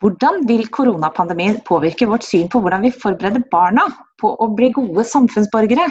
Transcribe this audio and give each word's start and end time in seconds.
Hvordan 0.00 0.46
vil 0.48 0.62
koronapandemien 0.72 1.58
påvirke 1.68 2.06
vårt 2.08 2.24
syn 2.24 2.46
på 2.48 2.62
hvordan 2.64 2.86
vi 2.86 2.90
forbereder 3.02 3.42
barna 3.52 3.82
på 4.22 4.30
å 4.32 4.46
bli 4.56 4.70
gode 4.72 5.04
samfunnsborgere? 5.04 5.90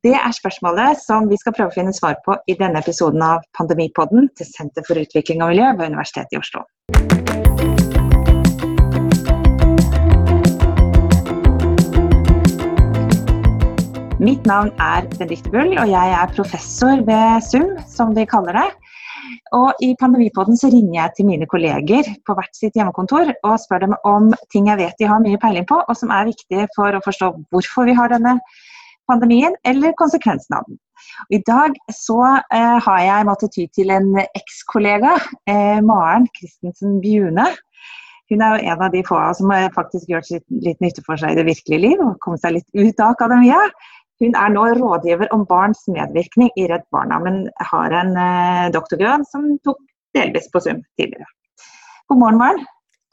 Det 0.00 0.14
er 0.16 0.32
spørsmålet 0.32 1.02
som 1.02 1.28
vi 1.28 1.36
skal 1.42 1.52
prøve 1.52 1.68
å 1.68 1.74
finne 1.74 1.92
svar 1.92 2.16
på 2.24 2.38
i 2.48 2.56
denne 2.56 2.80
episoden 2.80 3.20
av 3.20 3.44
Pandemipodden 3.58 4.30
til 4.40 4.48
Senter 4.48 4.86
for 4.88 4.96
utvikling 5.02 5.44
og 5.44 5.52
miljø 5.52 5.68
ved 5.76 5.92
Universitetet 5.92 6.32
i 6.32 6.40
Oslo. 6.40 6.64
Mitt 14.16 14.48
navn 14.48 14.72
er 14.80 15.04
Benedicte 15.12 15.52
Bull, 15.52 15.76
og 15.76 15.92
jeg 15.92 16.18
er 16.22 16.36
professor 16.40 17.04
ved 17.04 17.44
SUM, 17.44 17.76
som 17.84 18.16
de 18.16 18.24
kaller 18.24 18.64
det. 18.64 18.95
Og 19.54 19.82
I 19.84 19.92
Pandemipodden 20.00 20.58
så 20.58 20.70
ringer 20.72 20.96
jeg 20.98 21.12
til 21.16 21.28
mine 21.28 21.46
kolleger 21.46 22.08
på 22.26 22.34
hvert 22.34 22.56
sitt 22.58 22.74
hjemmekontor 22.74 23.30
og 23.36 23.60
spør 23.62 23.84
dem 23.84 23.94
om 24.08 24.32
ting 24.52 24.66
jeg 24.70 24.80
vet 24.80 24.98
de 24.98 25.10
har 25.10 25.22
mye 25.22 25.38
peiling 25.42 25.68
på, 25.68 25.78
og 25.78 25.98
som 25.98 26.10
er 26.10 26.26
viktige 26.32 26.66
for 26.74 26.96
å 26.96 27.02
forstå 27.04 27.30
hvorfor 27.54 27.86
vi 27.86 27.94
har 27.94 28.10
denne 28.10 28.40
pandemien, 29.06 29.54
eller 29.64 29.94
konsekvensen 30.00 30.58
av 30.58 30.66
den. 30.66 30.80
Og 31.28 31.36
I 31.38 31.42
dag 31.46 31.76
så 31.94 32.18
eh, 32.26 32.78
har 32.82 33.02
jeg 33.04 33.28
måttet 33.28 33.54
ty 33.54 33.66
til 33.70 33.92
en 33.94 34.16
ekskollega, 34.24 35.14
eh, 35.46 35.78
Maren 35.84 36.26
Christensen 36.34 36.98
Bjune. 37.04 37.46
Hun 38.26 38.42
er 38.42 38.56
jo 38.56 38.72
en 38.72 38.82
av 38.82 38.90
de 38.90 39.04
få 39.06 39.20
som 39.38 39.52
har 39.54 39.70
faktisk 39.76 40.10
gjør 40.10 40.24
litt 40.64 40.80
nytte 40.82 41.04
for 41.06 41.20
seg 41.20 41.34
i 41.34 41.38
det 41.38 41.46
virkelige 41.46 41.84
liv 41.84 42.02
og 42.02 42.16
kommet 42.24 42.42
seg 42.42 42.56
litt 42.56 42.66
ut 42.74 42.98
av 43.04 43.14
akademia. 43.14 43.60
Hun 44.22 44.36
er 44.38 44.52
nå 44.52 44.62
rådgiver 44.78 45.28
om 45.34 45.44
barns 45.48 45.82
medvirkning 45.92 46.48
i 46.56 46.66
Redd 46.70 46.86
Barna, 46.94 47.18
men 47.20 47.42
har 47.70 47.92
en 47.92 48.14
eh, 48.16 48.68
doktorgrad 48.72 49.26
som 49.28 49.50
tok 49.66 49.82
delvis 50.16 50.48
på 50.52 50.62
sum 50.64 50.80
tidligere. 50.96 51.28
God 52.08 52.22
morgen, 52.22 52.38
Maren. 52.40 52.64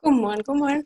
God 0.03 0.15
morgen, 0.21 0.45
god 0.47 0.61
morgen. 0.61 0.85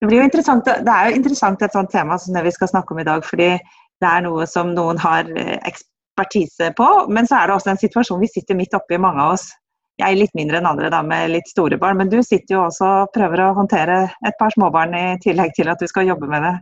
Det, 0.00 0.12
jo 0.12 0.20
det 0.20 0.92
er 0.92 1.08
jo 1.08 1.16
interessant 1.16 1.62
et 1.62 1.74
sånt 1.74 1.90
tema 1.90 2.18
som 2.20 2.36
det 2.36 2.44
vi 2.44 2.54
skal 2.54 2.70
snakke 2.70 2.94
om 2.94 3.00
i 3.02 3.08
dag, 3.08 3.24
fordi 3.24 3.56
det 3.56 4.08
er 4.08 4.24
noe 4.26 4.46
som 4.46 4.74
noen 4.76 5.00
har 5.02 5.26
eh, 5.34 5.56
ekspertise 5.66 6.70
på, 6.78 6.88
men 7.10 7.26
så 7.26 7.40
er 7.40 7.48
det 7.48 7.56
også 7.56 7.72
en 7.72 7.82
situasjon 7.82 8.22
vi 8.22 8.30
sitter 8.30 8.58
midt 8.58 8.76
oppi, 8.78 9.00
mange 9.00 9.24
av 9.24 9.34
oss. 9.34 9.48
Jeg 9.96 10.12
er 10.12 10.20
litt 10.20 10.34
mindre 10.36 10.60
enn 10.60 10.68
andre 10.68 10.92
da, 10.92 11.00
med 11.02 11.32
litt 11.32 11.48
store 11.48 11.80
barn, 11.80 11.98
men 11.98 12.12
du 12.12 12.20
sitter 12.20 12.58
jo 12.58 12.64
også 12.68 12.92
og 13.00 13.12
prøver 13.16 13.42
å 13.42 13.52
håndtere 13.56 14.02
et 14.28 14.38
par 14.38 14.52
småbarn 14.52 14.94
i 14.94 15.04
tillegg 15.24 15.56
til 15.56 15.72
at 15.72 15.80
du 15.80 15.88
skal 15.88 16.06
jobbe 16.12 16.28
med 16.30 16.44
det. 16.44 16.56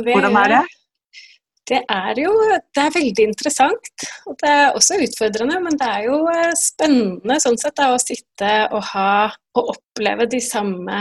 Hvordan 0.00 0.38
er 0.40 0.54
det? 0.56 0.62
Det 1.70 1.80
er 1.86 2.18
jo 2.18 2.32
det 2.50 2.82
er 2.82 2.94
veldig 2.94 3.26
interessant. 3.30 3.90
og 4.26 4.38
Det 4.40 4.50
er 4.50 4.72
også 4.74 4.98
utfordrende, 5.04 5.60
men 5.62 5.76
det 5.78 5.90
er 5.90 6.06
jo 6.08 6.22
eh, 6.32 6.54
spennende 6.58 7.38
sånn 7.42 7.58
sett 7.60 7.76
da, 7.78 7.92
å 7.94 8.00
sitte 8.02 8.54
og 8.74 8.82
ha 8.94 9.12
og 9.58 9.70
oppleve 9.74 10.26
de 10.30 10.38
samme 10.42 10.98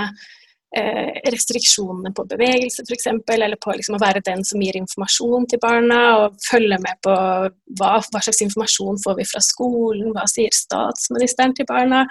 eh, 0.78 1.18
restriksjonene 1.34 2.12
på 2.16 2.26
bevegelse 2.30 2.86
f.eks., 2.86 3.10
eller 3.36 3.58
på 3.62 3.74
liksom, 3.78 3.98
å 3.98 4.02
være 4.02 4.24
den 4.26 4.42
som 4.46 4.62
gir 4.62 4.78
informasjon 4.80 5.50
til 5.50 5.62
barna, 5.64 6.00
og 6.22 6.40
følge 6.46 6.80
med 6.82 7.02
på 7.06 7.14
hva, 7.14 7.92
hva, 7.98 8.22
slags 8.22 8.42
informasjon 8.46 9.02
får 9.04 9.20
vi 9.20 9.28
fra 9.30 9.44
skolen, 9.46 10.14
hva 10.16 10.26
sier 10.30 10.54
statsministeren 10.56 11.56
til 11.58 11.70
barna, 11.70 12.06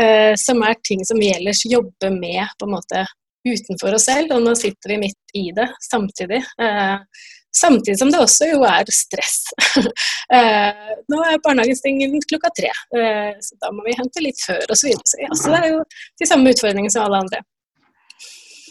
eh, 0.00 0.34
som 0.40 0.64
er 0.64 0.80
ting 0.84 1.04
som 1.08 1.20
vi 1.20 1.32
ellers 1.36 1.64
jobber 1.68 2.14
med 2.14 2.56
på 2.58 2.68
en 2.68 2.76
måte 2.78 3.06
utenfor 3.48 3.96
oss 3.96 4.08
selv, 4.08 4.34
og 4.36 4.44
nå 4.44 4.54
sitter 4.58 4.94
vi 4.94 5.02
midt 5.06 5.36
i 5.38 5.48
det 5.56 5.68
samtidig. 5.88 6.42
Eh, 6.60 6.96
Samtidig 7.58 7.98
som 7.98 8.10
det 8.12 8.20
også 8.22 8.48
jo 8.52 8.62
er 8.68 8.88
stress. 8.94 9.38
eh, 10.36 10.96
nå 11.10 11.20
er 11.26 11.42
barnehagen 11.44 11.78
stengt 11.78 12.26
klokka 12.30 12.52
tre, 12.56 12.72
eh, 12.94 13.36
så 13.42 13.58
da 13.62 13.72
må 13.74 13.86
vi 13.86 13.96
hente 13.98 14.24
litt 14.24 14.40
før 14.44 14.62
osv. 14.74 14.92
Så, 14.92 15.14
så 15.14 15.22
ja, 15.24 15.30
så 15.34 15.54
det 15.54 15.62
er 15.62 15.70
jo 15.74 15.84
de 16.20 16.28
samme 16.30 16.54
utfordringene 16.54 16.94
som 16.94 17.08
alle 17.08 17.22
andre. 17.26 17.42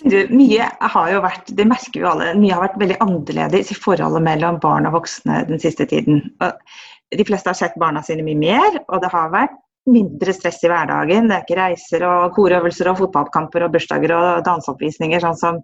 Du, 0.05 0.17
mye 0.29 0.65
har 0.93 1.07
jo 1.09 1.21
vært, 1.23 1.47
det 1.57 1.65
merker 1.65 2.01
vi 2.03 2.05
alle, 2.05 2.33
mye 2.37 2.53
har 2.53 2.67
vært 2.67 2.81
veldig 2.81 2.99
annerledes 3.03 3.71
i 3.73 3.77
forholdet 3.77 4.23
mellom 4.27 4.59
barn 4.61 4.85
og 4.89 4.99
voksne 4.99 5.41
den 5.49 5.61
siste 5.61 5.87
tiden. 5.89 6.21
De 6.37 7.25
fleste 7.25 7.49
har 7.49 7.57
sett 7.57 7.79
barna 7.81 8.03
sine 8.05 8.25
mye 8.25 8.37
mer, 8.37 8.77
og 8.87 9.01
det 9.01 9.09
har 9.13 9.33
vært 9.33 9.57
mindre 9.87 10.33
stress 10.35 10.59
i 10.65 10.69
hverdagen. 10.71 11.29
Det 11.29 11.37
er 11.37 11.45
ikke 11.45 11.59
reiser 11.59 12.05
og 12.07 12.33
korøvelser 12.35 12.91
og 12.91 12.99
fotballkamper 13.01 13.65
og 13.65 13.73
bursdager 13.75 14.13
og 14.15 14.43
danseoppvisninger 14.45 15.23
sånn 15.23 15.39
som 15.39 15.61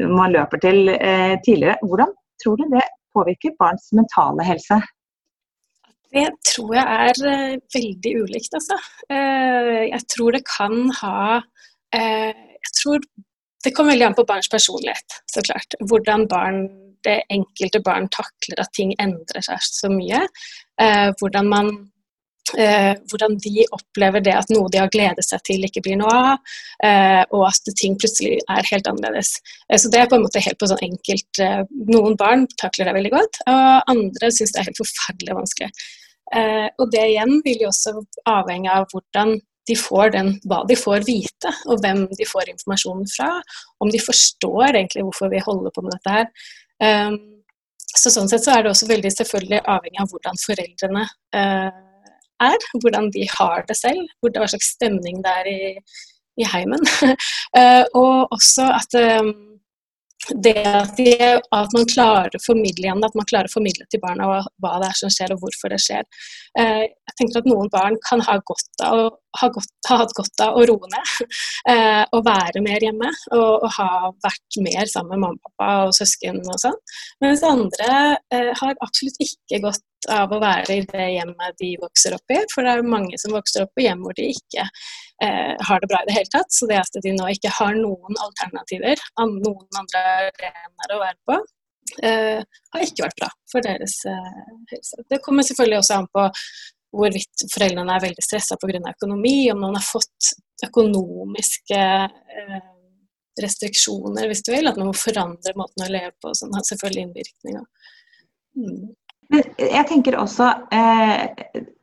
man 0.00 0.32
løper 0.34 0.62
til 0.64 0.88
eh, 0.94 1.36
tidligere. 1.44 1.78
Hvordan 1.84 2.14
tror 2.42 2.60
du 2.60 2.68
det 2.72 2.86
påvirker 3.14 3.56
barns 3.60 3.90
mentale 3.96 4.46
helse? 4.46 4.80
Det 6.08 6.28
tror 6.48 6.74
jeg 6.78 6.86
er 7.04 7.22
uh, 7.28 7.54
veldig 7.74 8.12
ulikt, 8.22 8.54
altså. 8.56 8.78
Uh, 9.12 9.84
jeg 9.92 10.02
tror 10.14 10.36
det 10.36 10.44
kan 10.48 10.76
ha 11.02 11.18
uh, 11.38 12.44
Jeg 12.64 12.72
tror 12.80 13.02
det 13.64 13.74
kommer 13.74 13.92
veldig 13.92 14.06
an 14.06 14.16
på 14.16 14.24
barns 14.28 14.48
personlighet, 14.48 15.18
så 15.28 15.42
klart. 15.44 15.74
Hvordan 15.90 16.28
barn, 16.30 16.62
det 17.04 17.20
enkelte 17.34 17.80
barn 17.84 18.06
takler 18.14 18.62
at 18.62 18.70
ting 18.76 18.94
endrer 19.02 19.42
seg 19.44 19.64
så 19.66 19.90
mye. 19.90 20.20
hvordan 21.18 21.48
man 21.50 21.70
Eh, 22.56 22.94
hvordan 23.10 23.36
de 23.44 23.66
opplever 23.76 24.22
det 24.24 24.32
at 24.38 24.50
noe 24.54 24.70
de 24.72 24.80
har 24.80 24.90
gledet 24.92 25.24
seg 25.26 25.42
til, 25.44 25.66
ikke 25.66 25.82
blir 25.84 25.98
noe 26.00 26.14
av, 26.14 26.54
eh, 26.86 27.22
og 27.34 27.44
at 27.50 27.70
ting 27.76 27.98
plutselig 28.00 28.38
er 28.48 28.70
helt 28.70 28.88
annerledes. 28.88 29.34
Eh, 29.68 29.76
så 29.80 29.90
det 29.92 30.00
er 30.00 30.08
på 30.08 30.16
en 30.16 30.24
måte 30.24 30.42
helt 30.44 30.60
på 30.60 30.70
sånn 30.70 30.84
enkelt 30.86 31.42
eh, 31.44 31.60
Noen 31.92 32.16
barn 32.20 32.46
takler 32.60 32.88
det 32.88 32.96
veldig 32.96 33.12
godt, 33.12 33.42
og 33.50 33.92
andre 33.92 34.32
syns 34.32 34.54
det 34.54 34.62
er 34.62 34.70
helt 34.70 34.80
forferdelig 34.80 35.36
vanskelig. 35.42 35.70
Eh, 36.36 36.66
og 36.78 36.90
det 36.92 37.04
igjen 37.10 37.38
vil 37.44 37.64
jo 37.64 37.70
også 37.72 37.94
avhenge 38.28 38.72
av 38.72 38.88
hvordan 38.92 39.38
de 39.68 39.76
får 39.76 40.12
den, 40.14 40.30
hva 40.48 40.62
de 40.68 40.76
får 40.78 41.04
vite, 41.06 41.52
og 41.68 41.82
hvem 41.82 42.06
de 42.16 42.28
får 42.28 42.52
informasjonen 42.54 43.08
fra. 43.12 43.32
Om 43.84 43.90
de 43.92 44.00
forstår 44.00 44.70
egentlig 44.70 45.04
hvorfor 45.04 45.32
vi 45.32 45.42
holder 45.44 45.74
på 45.74 45.84
med 45.84 45.96
dette 45.96 46.14
her. 46.14 46.30
Um, 46.80 47.18
så 47.98 48.12
Sånn 48.14 48.30
sett 48.30 48.44
så 48.44 48.54
er 48.54 48.64
det 48.64 48.72
også 48.72 48.88
veldig 48.88 49.10
selvfølgelig 49.12 49.60
avhengig 49.68 50.00
av 50.00 50.12
hvordan 50.12 50.40
foreldrene 50.40 51.04
uh, 51.36 51.70
er, 52.44 52.68
hvordan 52.82 53.10
de 53.14 53.26
har 53.34 53.66
det 53.68 53.76
selv, 53.78 54.06
hva 54.22 54.46
slags 54.46 54.74
stemning 54.76 55.20
det 55.24 55.34
er 55.42 55.50
i, 55.50 55.60
i 56.42 56.48
heimen. 56.52 56.82
uh, 57.02 57.84
og 58.02 58.34
også 58.34 58.70
at 58.78 58.98
um, 59.20 59.34
det 60.44 60.58
at, 60.66 60.96
de, 60.98 61.14
at, 61.16 61.72
man 61.72 61.86
klarer 61.88 62.34
å 62.34 62.42
formidle 62.42 62.84
igjen, 62.84 63.04
at 63.06 63.14
man 63.16 63.26
klarer 63.28 63.48
å 63.48 63.54
formidle 63.54 63.86
til 63.88 64.02
barna 64.02 64.26
hva, 64.28 64.40
hva 64.60 64.74
det 64.82 64.90
er 64.90 64.98
som 64.98 65.12
skjer 65.12 65.32
og 65.32 65.40
hvorfor 65.44 65.72
det 65.72 65.78
skjer. 65.82 66.04
Uh, 66.58 66.84
jeg 66.84 67.14
tenker 67.20 67.40
at 67.40 67.48
Noen 67.48 67.70
barn 67.72 67.96
kan 68.04 68.22
ha, 68.26 68.36
godt 68.50 68.84
av, 68.84 69.00
ha, 69.40 69.50
godt, 69.54 69.72
ha 69.88 70.00
hatt 70.02 70.14
godt 70.18 70.44
av 70.44 70.58
å 70.58 70.64
roe 70.68 70.90
ned 70.92 71.12
eh, 71.72 72.04
og 72.14 72.24
være 72.26 72.62
mer 72.64 72.84
hjemme 72.84 73.08
og, 73.34 73.64
og, 73.64 73.68
ha 73.78 74.10
vært 74.24 74.58
mer 74.64 74.90
sammen 74.90 75.16
med 75.16 75.24
mamma, 75.24 75.40
pappa 75.48 75.70
og 75.88 75.94
søsken 75.96 76.42
og 76.44 76.60
sånn. 76.62 76.76
Mens 77.24 77.44
andre 77.46 77.90
eh, 78.34 78.52
har 78.60 78.76
absolutt 78.84 79.18
ikke 79.24 79.62
gått 79.64 79.84
av 80.14 80.32
å 80.32 80.40
være 80.42 80.78
i 80.78 80.86
det 80.88 81.06
hjemmet 81.16 81.58
de 81.60 81.72
vokser 81.82 82.14
opp 82.16 82.34
i. 82.34 82.40
For 82.52 82.64
det 82.64 82.74
er 82.74 82.86
mange 82.86 83.18
som 83.20 83.34
vokser 83.34 83.64
opp 83.66 83.80
i 83.80 83.88
hjem 83.88 84.04
hvor 84.06 84.16
de 84.18 84.30
ikke 84.30 84.64
eh, 84.64 85.54
har 85.68 85.82
det 85.82 85.90
bra 85.90 86.02
i 86.02 86.08
det 86.08 86.16
hele 86.16 86.32
tatt. 86.34 86.54
Så 86.54 86.68
det 86.70 86.80
at 86.80 86.98
de 87.04 87.14
nå 87.16 87.28
ikke 87.34 87.52
har 87.58 87.76
noen 87.78 88.18
alternativer, 88.24 89.02
noen 89.18 89.82
andre 89.82 90.04
arenaer 90.14 90.96
å 90.96 91.02
være 91.02 91.18
på, 91.28 91.38
eh, 92.06 92.40
har 92.74 92.86
ikke 92.86 93.06
vært 93.08 93.20
bra 93.22 93.30
for 93.52 93.64
deres 93.66 94.00
eh, 94.08 94.42
helse. 94.74 95.06
Det 95.10 95.22
kommer 95.24 95.46
selvfølgelig 95.46 95.82
også 95.82 96.00
an 96.00 96.10
på 96.14 96.28
hvorvidt 96.98 97.44
foreldrene 97.52 97.94
er 97.94 98.06
veldig 98.06 98.24
stressa 98.24 98.56
pga. 98.60 98.80
økonomi, 98.94 99.50
om 99.52 99.60
noen 99.60 99.76
har 99.76 99.84
fått 99.84 100.32
økonomiske 100.64 101.80
eh, 101.80 102.60
restriksjoner, 103.42 104.26
hvis 104.26 104.42
du 104.46 104.52
vil, 104.54 104.66
at 104.66 104.78
man 104.80 104.90
må 104.90 104.96
forandre 104.96 105.54
måten 105.58 105.84
å 105.84 105.90
leve 105.90 106.14
på, 106.22 106.32
som 106.34 106.54
har 106.56 106.64
selvfølgelig 106.66 107.04
innvirkninger. 107.06 107.66
Mm. 108.58 108.88
Jeg 109.28 109.84
tenker 109.90 110.16
også 110.16 110.46
eh, 110.72 111.26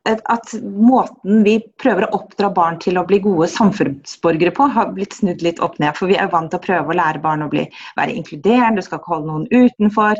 at 0.06 0.54
måten 0.66 1.44
vi 1.46 1.56
prøver 1.78 2.06
å 2.06 2.18
oppdra 2.18 2.48
barn 2.54 2.78
til 2.82 2.98
å 2.98 3.04
bli 3.06 3.20
gode 3.22 3.46
samfunnsborgere 3.52 4.50
på, 4.54 4.66
har 4.74 4.90
blitt 4.96 5.14
snudd 5.14 5.44
litt 5.46 5.62
opp 5.62 5.78
ned. 5.82 5.94
For 5.98 6.10
vi 6.10 6.18
er 6.18 6.30
vant 6.32 6.50
til 6.50 6.58
å 6.58 6.64
prøve 6.64 6.90
å 6.90 6.96
lære 6.98 7.22
barn 7.22 7.46
å 7.46 7.50
bli, 7.52 7.62
være 7.98 8.16
inkluderende, 8.18 8.82
du 8.82 8.86
skal 8.86 8.98
ikke 8.98 9.14
holde 9.14 9.30
noen 9.30 9.46
utenfor. 9.54 10.18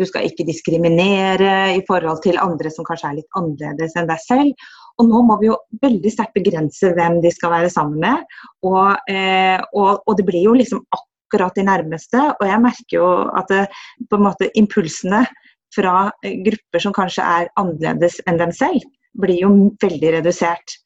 Du 0.00 0.06
skal 0.08 0.30
ikke 0.30 0.48
diskriminere 0.48 1.74
i 1.76 1.84
forhold 1.88 2.24
til 2.24 2.40
andre 2.40 2.72
som 2.72 2.88
kanskje 2.88 3.12
er 3.12 3.20
litt 3.20 3.40
annerledes 3.40 3.96
enn 4.00 4.08
deg 4.08 4.24
selv. 4.24 4.66
Og 5.00 5.08
nå 5.12 5.22
må 5.28 5.38
vi 5.40 5.50
jo 5.50 5.60
veldig 5.84 6.12
sterkt 6.12 6.36
begrense 6.40 6.92
hvem 6.96 7.20
de 7.20 7.32
skal 7.36 7.52
være 7.52 7.72
sammen 7.72 8.00
med. 8.00 8.36
Og, 8.64 8.96
eh, 9.12 9.60
og, 9.76 10.04
og 10.06 10.16
det 10.16 10.28
blir 10.28 10.48
jo 10.48 10.56
liksom 10.56 10.84
akkurat 10.96 11.56
de 11.56 11.68
nærmeste. 11.68 12.26
Og 12.38 12.48
jeg 12.48 12.64
merker 12.64 12.96
jo 12.96 13.12
at 13.36 13.52
det, 13.52 13.64
på 14.08 14.16
en 14.16 14.28
måte 14.30 14.52
impulsene 14.56 15.26
fra 15.74 16.10
eh, 16.24 16.38
grupper 16.46 16.84
som 16.84 16.94
kanskje 16.96 17.26
er 17.38 17.50
annerledes 17.60 18.20
enn 18.26 18.40
dem 18.40 18.54
selv, 18.56 18.84
blir 19.18 19.42
jo 19.44 19.52
veldig 19.82 20.14
redusert. 20.18 20.78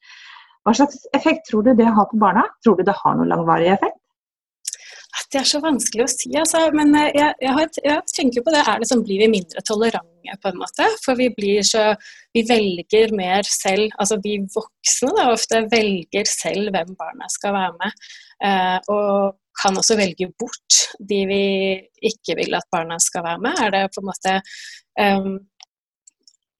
Hva 0.67 0.73
slags 0.75 1.05
effekt 1.15 1.47
tror 1.47 1.63
du 1.63 1.71
det 1.79 1.87
har 1.87 2.09
på 2.11 2.19
barna? 2.19 2.43
Tror 2.63 2.75
du 2.75 2.83
det 2.87 2.95
har 2.97 3.15
noen 3.15 3.31
langvarig 3.31 3.71
effekt? 3.77 3.99
Det 5.31 5.39
er 5.41 5.47
så 5.49 5.59
vanskelig 5.63 6.03
å 6.05 6.11
si, 6.11 6.29
altså. 6.39 6.59
Men 6.75 6.93
eh, 6.95 7.09
jeg, 7.15 7.33
jeg, 7.43 7.53
har, 7.57 7.71
jeg 7.83 8.13
tenker 8.15 8.43
på 8.45 8.53
det. 8.53 8.61
Er 8.63 8.79
det 8.79 8.89
sånn, 8.89 9.03
blir 9.07 9.23
vi 9.23 9.31
mindre 9.31 9.63
tolerante, 9.65 10.35
på 10.43 10.51
en 10.51 10.61
måte? 10.61 10.87
For 11.03 11.19
vi 11.19 11.29
blir 11.35 11.65
så 11.67 11.89
Vi 12.35 12.43
velger 12.45 13.15
mer 13.17 13.47
selv. 13.49 13.89
Altså 13.97 14.19
vi 14.21 14.37
voksne 14.53 15.13
da 15.17 15.31
ofte 15.33 15.63
velger 15.71 16.27
selv 16.29 16.69
hvem 16.75 16.93
barna 16.99 17.29
skal 17.33 17.55
være 17.55 17.75
med. 17.79 18.07
Eh, 18.45 18.77
og 18.93 19.37
kan 19.61 19.77
også 19.77 19.97
velge 19.99 20.29
bort 20.39 20.79
de 21.09 21.19
vi 21.29 21.43
ikke 22.09 22.37
vil 22.39 22.57
at 22.57 22.67
barna 22.73 22.99
skal 23.01 23.25
være 23.25 23.43
med. 23.43 23.59
Er 23.63 23.73
det 23.73 23.83
på 23.95 24.03
en 24.03 24.09
måte 24.09 24.33
um, 25.01 25.37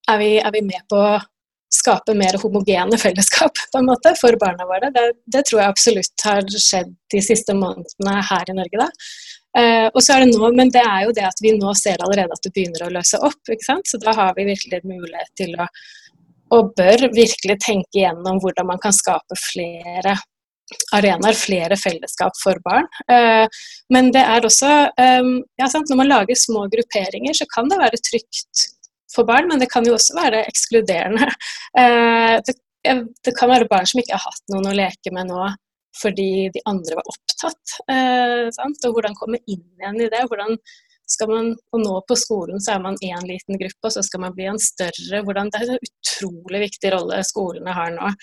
er, 0.08 0.22
vi, 0.22 0.30
er 0.40 0.54
vi 0.56 0.64
med 0.66 0.86
på 0.90 1.00
å 1.00 1.18
skape 1.74 2.16
mer 2.16 2.38
homogene 2.40 2.98
fellesskap 3.00 3.60
på 3.74 3.82
en 3.82 3.90
måte 3.90 4.14
for 4.20 4.38
barna 4.42 4.68
våre. 4.70 4.92
Det, 4.96 5.08
det, 5.26 5.46
tror 5.48 5.62
jeg 5.62 5.74
absolutt 5.76 6.28
har 6.28 6.48
skjedd 6.48 6.94
de 7.14 7.24
siste 7.24 7.56
månedene 7.58 8.22
her 8.32 8.54
i 8.54 8.58
Norge. 8.58 8.86
da. 8.86 8.90
Uh, 9.58 9.88
og 9.90 10.02
så 10.04 10.14
er 10.14 10.24
det 10.26 10.36
nå, 10.36 10.52
Men 10.54 10.70
det 10.74 10.84
er 10.86 11.08
jo 11.08 11.14
det 11.18 11.24
at 11.26 11.40
vi 11.42 11.56
nå 11.58 11.72
ser 11.80 12.04
allerede 12.06 12.36
at 12.36 12.44
det 12.46 12.54
begynner 12.54 12.86
å 12.86 12.92
løse 13.00 13.20
opp. 13.26 13.42
ikke 13.46 13.66
sant? 13.66 13.90
Så 13.90 14.00
da 14.02 14.14
har 14.16 14.36
vi 14.38 14.50
virkelig 14.52 14.84
mulighet 14.86 15.34
til 15.40 15.58
å 15.58 15.70
og 16.56 16.72
bør 16.80 17.10
virkelig 17.12 17.58
tenke 17.60 18.00
igjennom 18.00 18.40
hvordan 18.40 18.70
man 18.70 18.80
kan 18.80 18.94
skape 18.96 19.36
flere 19.42 20.14
arenaer, 20.96 21.38
flere 21.38 21.78
fellesskap 21.80 22.36
for 22.42 22.60
barn. 22.66 22.88
Eh, 23.12 23.46
men 23.94 24.12
det 24.16 24.24
er 24.24 24.46
også 24.46 24.72
eh, 25.00 25.30
ja, 25.60 25.70
sant, 25.72 25.90
Når 25.90 26.02
man 26.02 26.12
lager 26.12 26.40
små 26.40 26.66
grupperinger, 26.72 27.36
så 27.38 27.48
kan 27.54 27.70
det 27.72 27.80
være 27.82 28.02
trygt 28.04 28.68
for 29.14 29.28
barn, 29.28 29.48
men 29.50 29.62
det 29.62 29.70
kan 29.72 29.86
jo 29.88 29.96
også 29.98 30.18
være 30.20 30.46
ekskluderende. 30.48 31.32
Eh, 31.78 32.40
det, 32.48 33.34
kan 33.36 33.50
være 33.52 33.68
barn 33.70 33.86
som 33.90 34.00
ikke 34.00 34.16
har 34.16 34.24
hatt 34.24 34.54
noen 34.54 34.70
å 34.70 34.76
leke 34.78 35.12
med 35.14 35.28
nå 35.28 35.42
fordi 36.00 36.48
de 36.54 36.62
andre 36.70 36.96
var 36.96 37.10
opptatt. 37.12 37.74
Sant? 38.56 38.86
og 38.88 38.96
hvordan 38.96 39.18
komme 39.18 39.42
inn 39.50 39.66
igjen 39.76 40.00
i 40.06 40.08
det. 40.14 40.22
hvordan 40.30 40.56
skal 41.10 41.30
man, 41.34 41.52
og 41.74 41.84
nå 41.84 41.98
på 42.08 42.16
skolen 42.18 42.64
så 42.64 42.78
er 42.78 42.84
man 42.86 42.98
én 43.04 43.28
liten 43.28 43.60
gruppe, 43.60 43.90
og 43.90 43.94
så 43.98 44.06
skal 44.06 44.24
man 44.24 44.36
bli 44.38 44.48
en 44.48 44.62
større. 44.62 45.22
Hvordan, 45.26 45.52
det 45.52 45.60
er 45.60 45.74
en 45.76 45.90
utrolig 45.90 46.64
viktig 46.64 46.94
rolle 46.96 47.20
skolene 47.28 47.76
har 47.76 47.94
nå 47.98 48.14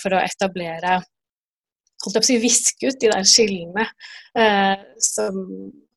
for 0.00 0.16
å 0.16 0.22
etablere 0.22 0.96
holdt 2.04 2.16
jeg 2.16 2.22
på 2.22 2.26
å 2.26 2.30
si, 2.30 2.40
viske 2.42 2.90
ut 2.90 3.00
de 3.02 3.12
der 3.12 3.28
skillene 3.28 3.86
eh, 4.38 4.82
som 5.04 5.38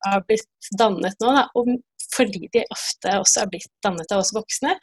har 0.04 0.24
blitt 0.28 0.72
dannet 0.80 1.16
nå. 1.24 1.34
Da. 1.36 1.48
Og 1.60 1.74
fordi 2.14 2.48
de 2.54 2.64
ofte 2.74 3.18
også 3.20 3.44
er 3.44 3.52
blitt 3.54 3.72
dannet 3.86 4.12
av 4.14 4.24
oss 4.24 4.34
voksne. 4.36 4.76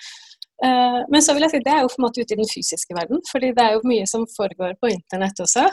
Eh, 0.65 0.99
men 1.13 1.23
så 1.25 1.35
vil 1.35 1.47
jeg 1.47 1.55
si 1.55 1.63
det 1.65 1.73
er 1.73 1.85
jo 1.85 1.93
på 1.93 2.01
en 2.01 2.07
måte 2.07 2.21
ute 2.21 2.37
i 2.37 2.41
den 2.41 2.51
fysiske 2.51 2.97
verden, 2.97 3.23
fordi 3.31 3.53
det 3.57 3.65
er 3.65 3.77
jo 3.77 3.89
mye 3.89 4.09
som 4.11 4.27
foregår 4.35 4.77
på 4.81 4.93
internett 4.93 5.41
også. 5.41 5.67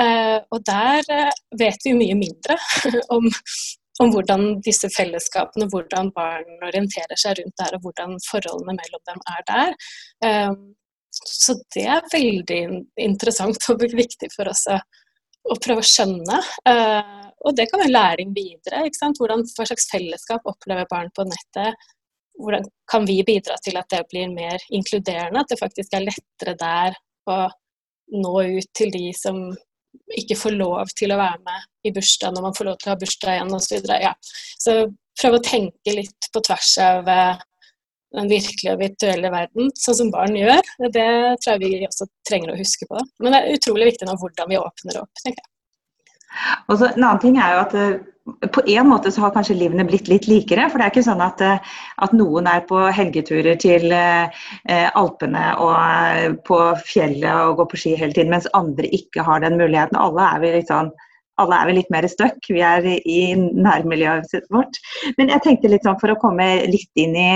Eh, 0.00 0.36
og 0.52 0.66
der 0.68 1.08
uh, 1.08 1.30
vet 1.60 1.86
vi 1.86 1.96
mye 1.96 2.16
mindre 2.18 2.58
om, 3.16 3.30
om, 4.04 4.12
hvordan 4.12 4.58
disse 4.66 4.90
fellesskapene, 4.92 5.70
hvordan 5.72 6.12
barn 6.16 6.66
orienterer 6.68 7.20
seg 7.20 7.40
rundt 7.40 7.56
der, 7.62 7.76
og 7.78 7.88
hvordan 7.88 8.18
forholdene 8.28 8.76
mellom 8.80 9.04
dem 9.10 9.24
er 9.36 9.46
der. 9.52 9.76
Så 11.14 11.56
det 11.74 11.86
er 11.90 12.12
veldig 12.12 12.60
interessant 13.00 13.68
og 13.72 13.84
viktig 13.94 14.30
for 14.34 14.50
oss 14.50 14.64
å, 14.72 14.78
å 15.50 15.56
prøve 15.62 15.84
å 15.84 15.88
skjønne. 15.88 16.40
Uh, 16.66 17.24
og 17.44 17.56
det 17.58 17.68
kan 17.70 17.82
være 17.82 17.92
læring 17.92 18.32
videre. 18.36 18.86
ikke 18.86 19.00
sant? 19.00 19.20
Hvordan, 19.20 19.44
hva 19.56 19.66
slags 19.68 19.90
fellesskap 19.90 20.46
opplever 20.48 20.88
barn 20.90 21.12
på 21.16 21.26
nettet? 21.28 21.76
Hvordan 22.40 22.64
kan 22.90 23.04
vi 23.06 23.20
bidra 23.26 23.58
til 23.62 23.76
at 23.78 23.90
det 23.92 24.02
blir 24.10 24.32
mer 24.32 24.62
inkluderende? 24.74 25.42
At 25.44 25.52
det 25.52 25.60
faktisk 25.60 25.94
er 25.94 26.06
lettere 26.06 26.56
der 26.58 26.96
å 27.30 27.38
nå 28.14 28.34
ut 28.58 28.70
til 28.76 28.90
de 28.92 29.10
som 29.16 29.46
ikke 30.18 30.36
får 30.36 30.56
lov 30.58 30.90
til 30.98 31.14
å 31.14 31.20
være 31.20 31.40
med 31.46 31.88
i 31.88 31.92
bursdag 31.94 32.34
når 32.34 32.48
man 32.48 32.56
får 32.56 32.68
lov 32.68 32.78
til 32.80 32.88
å 32.88 32.94
ha 32.94 33.00
bursdag 33.00 33.36
igjen 33.36 33.56
osv. 33.56 33.76
Så, 33.78 33.98
ja. 34.02 34.12
så 34.60 34.76
prøve 35.20 35.38
å 35.38 35.44
tenke 35.46 35.94
litt 35.94 36.30
på 36.34 36.42
tvers 36.48 36.72
av 36.82 37.08
uh, 37.08 37.44
den 38.14 38.30
virkelige 38.30 38.74
og 38.74 38.82
virtuelle 38.82 39.32
verden, 39.32 39.72
sånn 39.78 39.98
som 40.00 40.12
barn 40.14 40.36
gjør. 40.38 40.62
Det 40.94 41.08
tror 41.42 41.54
jeg 41.54 41.62
vi 41.64 41.88
også 41.88 42.08
trenger 42.28 42.54
å 42.54 42.58
huske 42.60 42.88
på. 42.90 43.02
Men 43.22 43.34
det 43.34 43.42
er 43.42 43.58
utrolig 43.58 43.90
viktig 43.92 44.08
nå 44.08 44.16
hvordan 44.20 44.50
vi 44.50 44.60
åpner 44.60 45.02
opp, 45.02 45.22
tenker 45.22 45.42
jeg. 45.42 45.50
Og 46.68 46.80
så, 46.80 46.88
en 46.88 46.98
annen 46.98 47.22
ting 47.22 47.38
er 47.38 47.54
jo 47.54 47.62
at 47.62 47.74
uh, 47.78 48.46
På 48.50 48.62
en 48.66 48.88
måte 48.88 49.12
så 49.12 49.20
har 49.22 49.34
kanskje 49.34 49.54
livene 49.58 49.84
blitt 49.86 50.08
litt 50.10 50.24
likere. 50.30 50.66
For 50.70 50.80
det 50.80 50.86
er 50.86 50.94
ikke 50.94 51.06
sånn 51.06 51.22
at, 51.22 51.42
uh, 51.44 51.74
at 52.06 52.14
noen 52.16 52.48
er 52.50 52.64
på 52.66 52.80
helgeturer 52.96 53.58
til 53.60 53.92
uh, 53.92 54.46
Alpene 54.98 55.44
og 55.62 56.40
på 56.48 56.60
fjellet 56.88 57.30
og 57.30 57.60
går 57.60 57.70
på 57.70 57.82
ski 57.82 57.96
hele 58.00 58.16
tiden, 58.16 58.32
mens 58.34 58.50
andre 58.56 58.90
ikke 58.96 59.26
har 59.26 59.44
den 59.44 59.60
muligheten. 59.60 60.00
Alle 60.00 60.30
er 60.30 60.42
vi 60.42 60.54
litt 60.56 60.72
sånn 60.72 60.90
alle 61.42 61.58
er 61.58 61.68
vel 61.68 61.78
litt 61.80 61.90
mer 61.92 62.06
stuck, 62.10 62.38
vi 62.48 62.62
er 62.64 62.86
i 62.86 63.20
nærmiljøet 63.36 64.46
vårt. 64.54 64.78
Men 65.18 65.32
jeg 65.34 65.44
tenkte 65.46 65.72
litt 65.72 65.86
sånn 65.86 65.98
for 66.02 66.12
å 66.12 66.18
komme 66.22 66.46
litt 66.70 67.00
inn 67.00 67.16
i, 67.18 67.30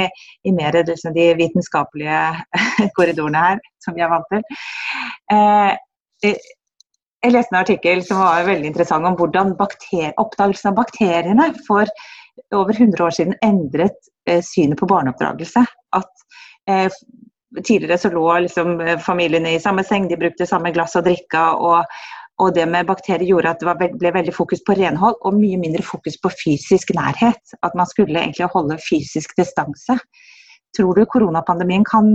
i 0.47 0.55
mer 0.55 0.79
liksom, 0.79 1.17
de 1.17 1.33
vitenskapelige 1.39 2.21
korridorene 2.99 3.45
her, 3.49 3.65
som 3.85 3.99
vi 3.99 4.05
er 4.07 4.13
vant 4.13 4.31
til. 4.33 4.47
Eh, 5.35 6.39
jeg 7.19 7.35
leste 7.35 7.55
en 7.55 7.63
artikkel 7.63 8.05
som 8.07 8.23
var 8.23 8.47
veldig 8.47 8.71
interessant 8.71 9.07
om 9.09 9.17
hvordan 9.19 9.57
oppdagelsen 9.59 10.71
av 10.71 10.79
bakteriene 10.79 11.51
for 11.67 11.91
over 12.55 12.75
100 12.77 13.03
år 13.03 13.15
siden 13.17 13.35
endret 13.43 13.99
eh, 14.31 14.43
synet 14.45 14.79
på 14.79 14.87
barneoppdragelse. 14.91 15.65
At 15.99 16.29
eh, 16.71 16.87
Tidligere 17.65 17.97
så 17.99 18.11
lå 18.13 18.27
liksom, 18.45 18.81
eh, 18.85 18.99
familiene 19.01 19.55
i 19.57 19.61
samme 19.61 19.81
seng, 19.85 20.05
de 20.09 20.19
brukte 20.21 20.47
samme 20.47 20.69
glass 20.75 20.99
å 20.99 21.03
drikke. 21.03 21.45
Og, 21.57 21.81
og, 22.39 22.55
det 22.55 22.65
med 22.71 22.87
bakterier 22.87 23.27
gjorde 23.27 23.51
at 23.51 23.63
det 23.63 23.91
ble 23.99 24.13
veldig 24.15 24.35
fokus 24.35 24.63
på 24.67 24.77
renhold 24.79 25.17
og 25.27 25.35
mye 25.35 25.59
mindre 25.59 25.83
fokus 25.83 26.19
på 26.23 26.31
fysisk 26.31 26.93
nærhet. 26.95 27.55
At 27.67 27.75
man 27.79 27.89
skulle 27.91 28.21
egentlig 28.21 28.47
holde 28.53 28.79
fysisk 28.83 29.35
distanse. 29.39 29.99
Tror 30.77 30.95
du 30.95 31.07
koronapandemien 31.11 31.87
kan 31.89 32.13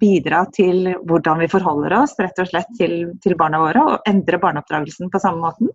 bidra 0.00 0.44
til 0.54 0.94
hvordan 1.06 1.42
vi 1.42 1.50
forholder 1.52 1.98
oss 2.00 2.16
rett 2.18 2.38
og 2.42 2.48
slett 2.50 2.70
til, 2.78 2.94
til 3.22 3.36
barna 3.38 3.60
våre, 3.62 3.82
og 3.84 4.08
endre 4.08 4.40
barneoppdragelsen 4.42 5.12
på 5.12 5.20
samme 5.22 5.44
måten? 5.44 5.70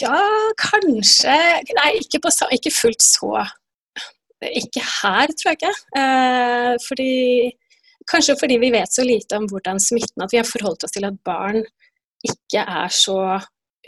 Ja, 0.00 0.18
kanskje 0.58 1.34
Nei, 1.76 1.90
ikke, 2.00 2.18
på, 2.24 2.32
ikke 2.56 2.72
fullt 2.74 3.04
så 3.04 3.44
Ikke 4.42 4.82
her, 4.82 5.30
tror 5.30 5.52
jeg 5.52 5.58
ikke. 5.60 5.74
Eh, 6.00 6.72
fordi, 6.86 7.12
kanskje 8.10 8.38
fordi 8.40 8.56
vi 8.62 8.72
vet 8.74 8.90
så 8.90 9.04
lite 9.06 9.38
om 9.38 9.46
hvordan 9.50 9.78
smitten 9.82 10.24
At 10.24 10.32
vi 10.34 10.40
har 10.40 10.48
forholdt 10.48 10.88
oss 10.88 10.96
til 10.96 11.06
at 11.06 11.20
barn 11.26 11.62
ikke 12.26 12.64
er 12.66 12.92
så 12.94 13.20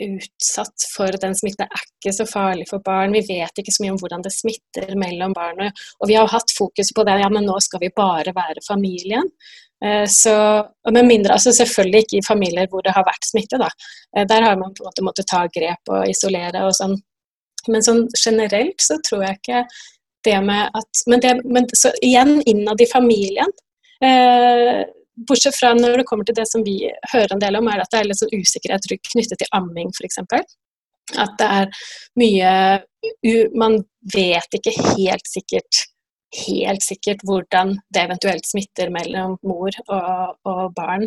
utsatt 0.01 0.85
for 0.95 1.13
den 1.21 1.35
smitten. 1.37 1.67
Det 1.67 1.77
er 1.77 1.83
ikke 1.85 2.13
så 2.17 2.25
farlig 2.25 2.65
for 2.69 2.81
barn. 2.85 3.13
Vi 3.13 3.21
vet 3.27 3.59
ikke 3.61 3.73
så 3.73 3.83
mye 3.83 3.93
om 3.93 3.99
hvordan 4.01 4.23
det 4.25 4.33
smitter 4.33 4.95
mellom 4.99 5.35
barn. 5.37 5.69
Og 6.01 6.09
vi 6.09 6.17
har 6.17 6.31
hatt 6.31 6.53
fokus 6.57 6.89
på 6.95 7.05
det, 7.05 7.19
ja, 7.21 7.29
men 7.29 7.45
nå 7.45 7.59
skal 7.61 7.83
vi 7.83 7.91
bare 7.95 8.33
være 8.35 8.65
familien. 8.67 9.29
Eh, 9.85 10.05
så, 10.09 10.35
med 10.91 11.05
mindre, 11.05 11.33
altså 11.35 11.51
Selvfølgelig 11.51 12.05
ikke 12.05 12.17
i 12.17 12.27
familier 12.27 12.69
hvor 12.71 12.81
det 12.85 12.95
har 12.95 13.05
vært 13.05 13.29
smitte. 13.29 13.59
da. 13.61 13.69
Eh, 14.17 14.25
der 14.29 14.41
har 14.47 14.57
man 14.57 14.73
på 14.73 14.83
en 14.83 14.89
måte 14.89 15.05
måttet 15.05 15.29
ta 15.29 15.45
grep 15.47 15.93
og 15.93 16.09
isolere 16.09 16.65
og 16.65 16.73
sånn. 16.77 16.97
Men 17.67 17.85
sånn 17.85 18.07
generelt 18.17 18.81
så 18.81 18.97
tror 19.07 19.23
jeg 19.27 19.39
ikke 19.39 19.65
det 20.25 20.39
med 20.43 20.71
at 20.73 21.03
Men, 21.07 21.19
det, 21.19 21.33
men 21.45 21.67
så 21.75 21.91
igjen 22.01 22.41
innad 22.47 22.81
i 22.81 22.89
familien. 22.89 23.51
Eh, 24.03 24.83
Bortsett 25.13 25.57
fra 25.57 25.73
når 25.77 26.01
det 26.01 26.07
kommer 26.09 26.27
til 26.27 26.37
det 26.37 26.47
som 26.49 26.65
vi 26.65 26.79
hører 27.11 27.35
en 27.35 27.41
del 27.43 27.59
om, 27.59 27.69
er 27.69 27.83
at 27.83 27.91
det 27.93 28.01
er 28.01 28.09
litt 28.09 28.21
sånn 28.21 28.33
usikkerhet 28.33 28.87
knyttet 29.11 29.41
til 29.41 29.51
amming 29.55 29.93
f.eks. 29.93 30.21
At 31.19 31.33
det 31.39 31.49
er 31.59 31.87
mye 32.19 32.51
Man 33.59 33.81
vet 34.13 34.55
ikke 34.55 34.71
helt 34.95 35.27
sikkert 35.27 35.83
helt 36.33 36.83
sikkert 36.83 37.23
hvordan 37.27 37.75
det 37.93 38.03
eventuelt 38.07 38.47
smitter 38.47 38.91
mellom 38.93 39.35
mor 39.45 39.75
og, 39.85 40.37
og 40.49 40.63
barn 40.77 41.05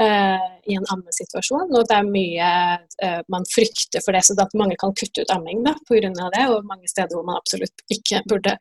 uh, 0.00 0.46
i 0.66 0.76
en 0.76 0.88
ammesituasjon. 0.94 1.70
Og 1.70 1.88
det 1.90 1.98
er 1.98 2.08
mye 2.08 2.50
uh, 3.04 3.20
man 3.32 3.46
frykter 3.50 4.04
for 4.04 4.16
det, 4.16 4.24
så 4.26 4.36
at 4.40 4.56
mange 4.58 4.78
kan 4.80 4.94
kutte 4.98 5.24
ut 5.24 5.34
amming 5.34 5.62
pga. 5.64 6.10
det. 6.34 6.46
Og 6.50 6.66
mange 6.66 6.90
steder 6.90 7.14
hvor 7.14 7.26
man 7.26 7.40
absolutt 7.40 7.86
ikke 7.92 8.22
burde 8.30 8.56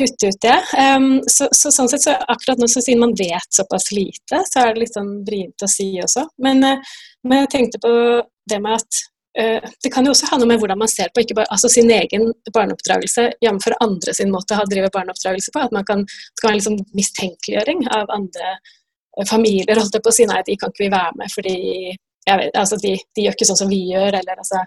kutte 0.00 0.30
ut 0.30 0.40
det. 0.42 0.56
Um, 0.96 1.20
så, 1.28 1.48
så, 1.56 1.72
sånn 1.74 1.90
sett, 1.92 2.04
så 2.06 2.16
akkurat 2.32 2.60
nå 2.60 2.68
så 2.70 2.82
siden 2.84 3.02
man 3.04 3.14
vet 3.18 3.54
såpass 3.54 3.90
lite, 3.94 4.42
så 4.48 4.64
er 4.64 4.74
det 4.74 4.84
litt 4.84 4.96
sånn 4.96 5.12
vrient 5.26 5.64
å 5.64 5.70
si 5.70 5.92
også. 6.02 6.26
Men, 6.44 6.64
uh, 6.64 6.98
men, 7.26 7.44
jeg 7.44 7.52
tenkte 7.54 7.80
på 7.82 7.92
det 8.50 8.60
med 8.64 8.78
at 8.78 9.00
uh, 9.40 9.70
det 9.84 9.92
kan 9.92 10.06
jo 10.06 10.14
også 10.14 10.32
ha 10.32 10.40
noe 10.40 10.50
med 10.50 10.60
hvordan 10.62 10.80
man 10.80 10.90
ser 10.90 11.12
på 11.14 11.24
ikke 11.24 11.38
bare, 11.40 11.50
altså 11.54 11.70
sin 11.72 11.90
egen 11.94 12.28
barneoppdragelse, 12.54 13.28
jf. 13.44 13.70
andre 13.78 14.16
sin 14.16 14.34
måte 14.34 14.58
å 14.58 14.68
drive 14.70 14.92
barneoppdragelse 14.96 15.54
på. 15.54 15.64
At 15.68 15.76
man 15.76 15.86
kan, 15.88 16.04
det 16.06 16.42
kan 16.42 16.52
være 16.52 16.60
liksom 16.62 16.78
mistenkeliggjøring 16.96 17.86
av 18.00 18.12
andre 18.16 18.54
uh, 18.58 19.26
familier. 19.28 19.78
holdt 19.80 20.00
jeg 20.00 20.06
på 20.06 20.14
å 20.14 20.18
si 20.20 20.28
nei, 20.30 20.44
de 20.46 20.58
kan 20.60 20.72
ikke 20.72 20.86
vi 20.86 20.94
være 20.96 21.16
med 21.20 21.34
fordi 21.36 21.56
vet, 22.28 22.52
altså 22.54 22.76
de, 22.80 22.96
de, 23.16 23.24
gjør 23.24 23.36
ikke 23.36 23.48
sånn 23.48 23.62
som 23.62 23.70
vi 23.72 23.80
gjør. 23.92 24.20
eller 24.20 24.42
altså, 24.42 24.60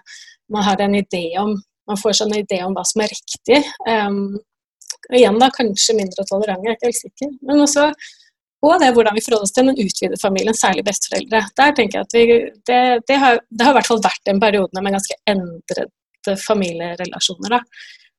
Man 0.52 0.66
har 0.66 0.82
en 0.84 0.98
idé 0.98 1.28
om 1.40 1.54
man 1.88 2.00
får 2.00 2.18
sånn 2.20 2.34
idé 2.36 2.62
om 2.64 2.74
hva 2.76 2.84
som 2.88 3.02
er 3.04 3.12
riktig. 3.12 3.60
Um, 3.88 4.36
og 5.10 5.16
igjen 5.18 5.40
da, 5.40 5.50
kanskje 5.54 5.96
mindre 5.98 6.26
tolerante, 6.28 6.68
jeg 6.68 6.74
er 6.74 6.78
ikke 6.78 6.90
helt 6.90 7.02
sikker. 7.02 7.32
Men 7.48 7.64
også 7.64 7.88
og 8.64 8.80
det 8.80 8.88
er 8.88 8.94
hvordan 8.96 9.16
vi 9.16 9.22
forholder 9.24 9.44
oss 9.44 9.52
til 9.54 9.68
den 9.68 9.80
utvidede 9.82 10.20
familien, 10.20 10.56
særlig 10.56 10.84
besteforeldre. 10.86 11.42
Der 11.58 11.74
tenker 11.76 11.98
jeg 11.98 12.06
at 12.06 12.16
vi, 12.16 12.38
det, 12.70 12.80
det, 13.10 13.18
har, 13.20 13.40
det, 13.50 13.66
har, 13.66 13.74
i 13.74 13.76
hvert 13.78 13.90
fall 13.90 14.02
vært 14.04 14.32
en 14.32 14.40
periode 14.40 14.84
med 14.84 14.96
ganske 14.96 15.18
endrede 15.28 16.36
familierelasjoner. 16.40 17.56
Da. 17.56 17.60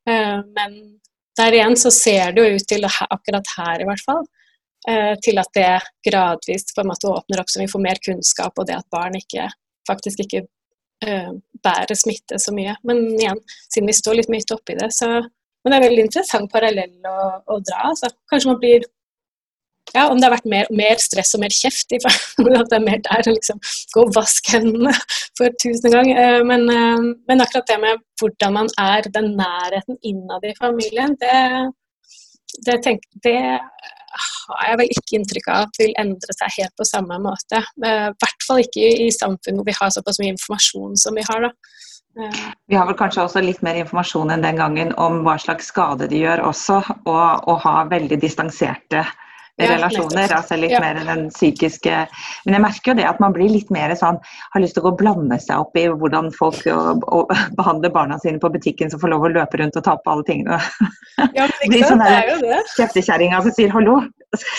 Uh, 0.05 0.39
men 0.57 0.75
der 1.39 1.57
igjen 1.57 1.77
så 1.79 1.91
ser 1.93 2.35
det 2.35 2.43
jo 2.43 2.59
ut 2.59 2.67
til, 2.69 2.85
akkurat 2.85 3.53
her 3.57 3.81
i 3.81 3.87
hvert 3.89 4.03
fall, 4.05 4.21
uh, 4.89 5.13
til 5.25 5.41
at 5.41 5.49
det 5.57 5.71
gradvis 6.05 6.69
på 6.75 6.83
en 6.83 6.91
måte 6.91 7.09
åpner 7.09 7.41
opp 7.41 7.49
så 7.49 7.63
vi 7.63 7.71
får 7.71 7.85
mer 7.87 8.01
kunnskap, 8.05 8.53
og 8.53 8.69
det 8.69 8.77
at 8.77 8.91
barn 8.93 9.17
ikke, 9.17 9.47
faktisk 9.89 10.27
ikke 10.27 10.43
uh, 11.07 11.31
bærer 11.65 11.97
smitte 11.97 12.37
så 12.41 12.53
mye. 12.53 12.77
Men 12.85 13.07
igjen, 13.15 13.41
siden 13.73 13.89
vi 13.89 13.97
står 13.97 14.21
litt 14.21 14.33
midt 14.35 14.53
oppi 14.53 14.77
det, 14.77 14.93
så 14.93 15.23
Men 15.65 15.73
det 15.73 15.77
er 15.77 15.87
veldig 15.87 16.03
interessant 16.05 16.51
parallell 16.53 17.09
å, 17.09 17.15
å 17.49 17.57
dra. 17.65 17.89
Så 17.97 18.11
Kanskje 18.29 18.51
man 18.51 18.61
blir 18.61 18.85
ja, 19.93 20.07
om 20.09 20.17
det 20.17 20.27
har 20.27 20.33
vært 20.33 20.47
mer, 20.49 20.69
mer, 20.73 20.99
stress 21.01 21.35
og 21.37 21.43
mer 21.43 21.53
kjeft 21.53 21.93
i 21.93 21.99
at 22.05 22.69
det 22.71 22.77
er 22.77 22.83
mer 22.83 23.01
der 23.05 23.29
å 23.29 23.35
liksom 23.35 23.59
gå 23.93 24.05
og 24.07 24.13
vaske 24.15 24.55
hendene 24.57 24.93
for 25.37 25.53
tusen 25.61 25.93
gang. 25.93 26.11
Eh, 26.11 26.41
men, 26.47 26.65
eh, 26.71 27.09
men, 27.29 27.43
akkurat 27.43 27.69
det 27.69 27.79
med 27.83 28.03
hvordan 28.21 28.55
man 28.59 28.71
er, 28.81 29.09
den 29.13 29.33
nærheten 29.39 29.99
innad 30.01 30.47
i 30.47 30.55
familien, 30.59 31.15
det, 31.21 31.37
det, 32.65 32.79
tenk, 32.85 33.05
det 33.23 33.37
har 34.15 34.69
jeg 34.69 34.79
vel 34.81 34.93
ikke 34.93 35.17
inntrykk 35.19 35.49
av 35.51 35.67
at 35.67 35.81
vil 35.81 35.95
endre 36.01 36.37
seg 36.37 36.57
helt 36.59 36.75
på 36.79 36.87
samme 36.87 37.19
måte. 37.21 37.61
Eh, 37.85 38.07
I 38.09 38.15
hvert 38.23 38.47
fall 38.47 38.63
ikke 38.63 38.91
i 39.05 39.09
samfunn 39.13 39.59
hvor 39.59 39.69
vi 39.69 39.77
har 39.79 39.93
såpass 39.93 40.21
mye 40.21 40.33
informasjon 40.35 40.97
som 41.01 41.17
vi 41.17 41.25
har. 41.29 41.47
da. 41.47 41.53
Vi 42.15 42.75
har 42.75 42.87
vel 42.87 42.97
kanskje 42.97 43.25
også 43.25 43.43
litt 43.43 43.61
mer 43.65 43.77
informasjon 43.81 44.31
enn 44.31 44.45
den 44.45 44.59
gangen 44.59 44.93
om 45.01 45.21
hva 45.25 45.35
slags 45.41 45.67
skade 45.71 46.07
de 46.11 46.23
gjør 46.23 46.45
også, 46.47 46.79
og, 47.03 47.47
og 47.49 47.61
ha 47.65 47.75
veldig 47.91 48.19
distanserte 48.21 49.03
relasjoner. 49.61 50.31
altså 50.35 50.57
Litt 50.59 50.73
ja. 50.73 50.81
mer 50.83 50.99
enn 50.99 51.09
den 51.09 51.23
psykiske 51.31 52.01
Men 52.45 52.57
jeg 52.57 52.63
merker 52.65 52.91
jo 52.91 52.97
det 52.99 53.07
at 53.07 53.21
man 53.23 53.35
blir 53.35 53.51
litt 53.51 53.71
mer 53.73 53.93
sånn 53.97 54.19
Har 54.53 54.63
lyst 54.63 54.75
til 54.77 54.83
å 54.83 54.87
gå 54.89 54.93
og 54.95 54.99
blande 54.99 55.37
seg 55.43 55.63
opp 55.63 55.79
i 55.79 55.85
hvordan 55.91 56.31
folk 56.35 56.59
og, 56.71 57.05
og, 57.07 57.31
behandler 57.59 57.93
barna 57.95 58.19
sine 58.23 58.41
på 58.41 58.51
butikken 58.51 58.91
som 58.91 59.01
får 59.01 59.13
lov 59.13 59.27
å 59.29 59.33
løpe 59.37 59.61
rundt 59.61 59.79
og 59.79 59.85
ta 59.85 59.95
på 60.01 60.11
alle 60.11 60.27
tingene. 60.27 60.59
Ja, 61.37 61.47
men 61.47 61.65
ikke 61.69 61.87
sant, 61.91 62.03
det 62.03 62.11
er 62.19 62.29
jo 62.33 62.37
det. 62.43 62.61
Kjeftekjerringa 62.75 63.41
som 63.45 63.55
sier 63.55 63.73
'hallo, 63.73 63.97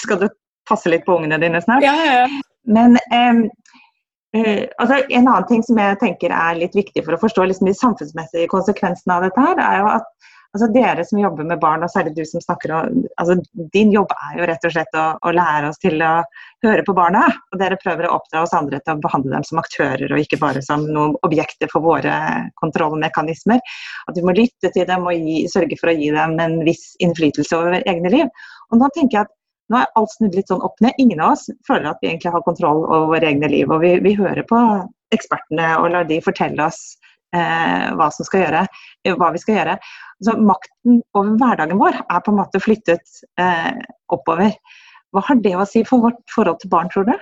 skal 0.02 0.24
du 0.24 0.28
passe 0.68 0.90
litt 0.90 1.04
på 1.06 1.18
ungene 1.18 1.38
dine 1.42 1.60
snart'? 1.64 1.84
Ja, 1.84 1.96
ja. 2.04 2.26
Men 2.66 2.98
um, 3.12 3.44
uh, 4.34 4.64
altså, 4.82 5.02
en 5.06 5.28
annen 5.28 5.48
ting 5.50 5.62
som 5.66 5.78
jeg 5.80 6.00
tenker 6.02 6.34
er 6.34 6.58
litt 6.58 6.74
viktig 6.76 7.04
for 7.04 7.16
å 7.16 7.22
forstå 7.22 7.46
liksom, 7.46 7.70
de 7.70 7.76
samfunnsmessige 7.76 8.50
konsekvensene 8.52 9.18
av 9.18 9.28
dette, 9.28 9.46
her, 9.48 9.62
er 9.62 9.82
jo 9.82 9.92
at 9.94 10.12
altså 10.56 10.68
dere 10.72 11.04
som 11.04 11.20
jobber 11.20 11.44
med 11.44 11.60
barn, 11.60 11.84
og 11.84 11.90
særlig 11.92 12.14
du 12.16 12.22
som 12.28 12.40
snakker 12.40 12.72
om 12.72 13.02
altså 13.20 13.36
Din 13.74 13.92
jobb 13.92 14.12
er 14.14 14.38
jo 14.40 14.48
rett 14.48 14.64
og 14.64 14.72
slett 14.72 14.96
å, 14.96 15.04
å, 15.20 15.32
lære 15.36 15.70
oss 15.70 15.80
til 15.82 16.00
å 16.04 16.12
høre 16.64 16.84
på 16.86 16.94
barna. 16.96 17.26
Og 17.52 17.60
dere 17.60 17.78
prøver 17.82 18.08
å 18.08 18.14
oppdra 18.16 18.44
oss 18.44 18.54
andre 18.56 18.80
til 18.80 18.96
å 18.96 19.02
behandle 19.04 19.34
dem 19.34 19.46
som 19.48 19.60
aktører, 19.60 20.06
og 20.08 20.22
ikke 20.22 20.40
bare 20.40 20.62
som 20.64 20.86
noen 20.86 21.16
objekter 21.26 21.70
for 21.72 21.84
våre 21.84 22.16
kontrollmekanismer. 22.62 23.60
At 24.08 24.18
vi 24.18 24.24
må 24.24 24.36
lytte 24.36 24.72
til 24.72 24.88
dem 24.88 25.08
og 25.08 25.16
gi, 25.28 25.42
sørge 25.52 25.78
for 25.80 25.92
å 25.92 25.96
gi 25.98 26.12
dem 26.14 26.38
en 26.42 26.60
viss 26.66 26.94
innflytelse 27.04 27.58
over 27.58 27.80
egne 27.82 28.12
liv. 28.14 28.46
Og 28.72 28.80
da 28.82 28.90
tenker 28.94 29.20
jeg 29.20 29.28
at 29.28 29.34
nå 29.72 29.80
er 29.80 29.90
alt 29.98 30.12
snudd 30.14 30.36
litt 30.38 30.50
sånn 30.50 30.62
opp 30.64 30.78
ned. 30.84 30.94
Ingen 31.02 31.22
av 31.22 31.34
oss 31.34 31.48
føler 31.66 31.90
at 31.90 32.02
vi 32.02 32.10
egentlig 32.12 32.32
har 32.34 32.44
kontroll 32.46 32.84
over 32.84 33.10
våre 33.16 33.30
egne 33.32 33.50
liv. 33.50 33.70
Og 33.72 33.82
vi, 33.82 33.96
vi 34.04 34.14
hører 34.18 34.46
på 34.46 34.60
ekspertene 35.14 35.72
og 35.80 35.90
lar 35.94 36.06
de 36.06 36.20
fortelle 36.22 36.66
oss 36.66 36.80
eh, 37.34 37.86
hva, 37.98 38.08
gjøre, 38.10 38.64
hva, 39.18 39.30
vi 39.34 39.42
skal 39.42 39.58
gjøre. 39.58 39.78
Så 40.26 40.36
makten 40.38 41.00
over 41.18 41.38
hverdagen 41.40 41.82
vår 41.82 41.98
er 42.04 42.22
på 42.22 42.34
en 42.34 42.40
måte 42.40 42.62
flyttet 42.62 43.22
eh, 43.42 43.82
oppover. 44.14 44.54
Hva 45.14 45.24
har 45.26 45.42
det 45.42 45.56
å 45.56 45.66
si 45.68 45.82
for 45.88 46.06
vårt 46.06 46.22
forhold 46.34 46.62
til 46.62 46.70
barn, 46.70 46.92
tror 46.92 47.08
du? 47.10 47.16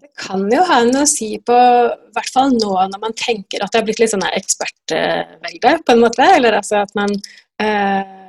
Det 0.00 0.12
kan 0.20 0.44
jo 0.52 0.62
ha 0.68 0.78
noe 0.86 1.02
å 1.02 1.08
si 1.08 1.32
på 1.42 1.54
i 1.56 2.12
hvert 2.14 2.30
fall 2.30 2.52
nå 2.54 2.76
når 2.92 3.00
man 3.02 3.14
tenker 3.18 3.64
at 3.64 3.72
det 3.72 3.80
har 3.80 3.86
blitt 3.88 3.98
litt 3.98 4.12
sånn 4.12 4.28
ekspertvelde, 4.28 5.72
på 5.82 5.96
en 5.96 6.04
måte. 6.04 6.28
Eller 6.36 6.60
altså 6.60 6.84
at 6.84 6.94
man 6.98 7.10
eh, 7.62 8.19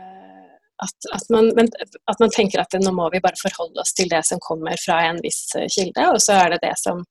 at, 0.81 1.09
at, 1.13 1.25
man, 1.29 1.51
at, 1.53 2.19
man, 2.19 2.31
tenker 2.33 2.63
at 2.63 2.75
nå 2.81 2.93
må 2.95 3.07
vi 3.13 3.21
bare 3.23 3.38
forholde 3.38 3.83
oss 3.83 3.93
til 3.97 4.09
det 4.09 4.23
som 4.27 4.41
kommer 4.41 4.79
fra 4.81 5.03
en 5.09 5.21
viss 5.23 5.51
kilde, 5.75 6.07
og 6.09 6.17
så 6.23 6.39
er 6.41 6.55
det 6.55 6.63
det 6.65 6.75
som 6.81 7.03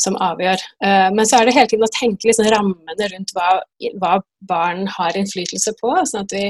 som 0.00 0.16
avgjør. 0.22 0.62
Uh, 0.84 1.08
men 1.14 1.26
så 1.26 1.38
er 1.38 1.48
det 1.48 1.54
hele 1.56 1.70
tiden 1.70 1.86
å 1.86 1.94
tenke 1.94 2.28
liksom 2.28 2.48
rammene 2.50 3.10
rundt 3.12 3.34
hva, 3.36 3.50
hva, 4.02 4.16
barn 4.48 4.88
har 4.90 5.16
innflytelse 5.18 5.74
på. 5.80 5.92
sånn 6.10 6.24
at 6.24 6.34
vi, 6.34 6.48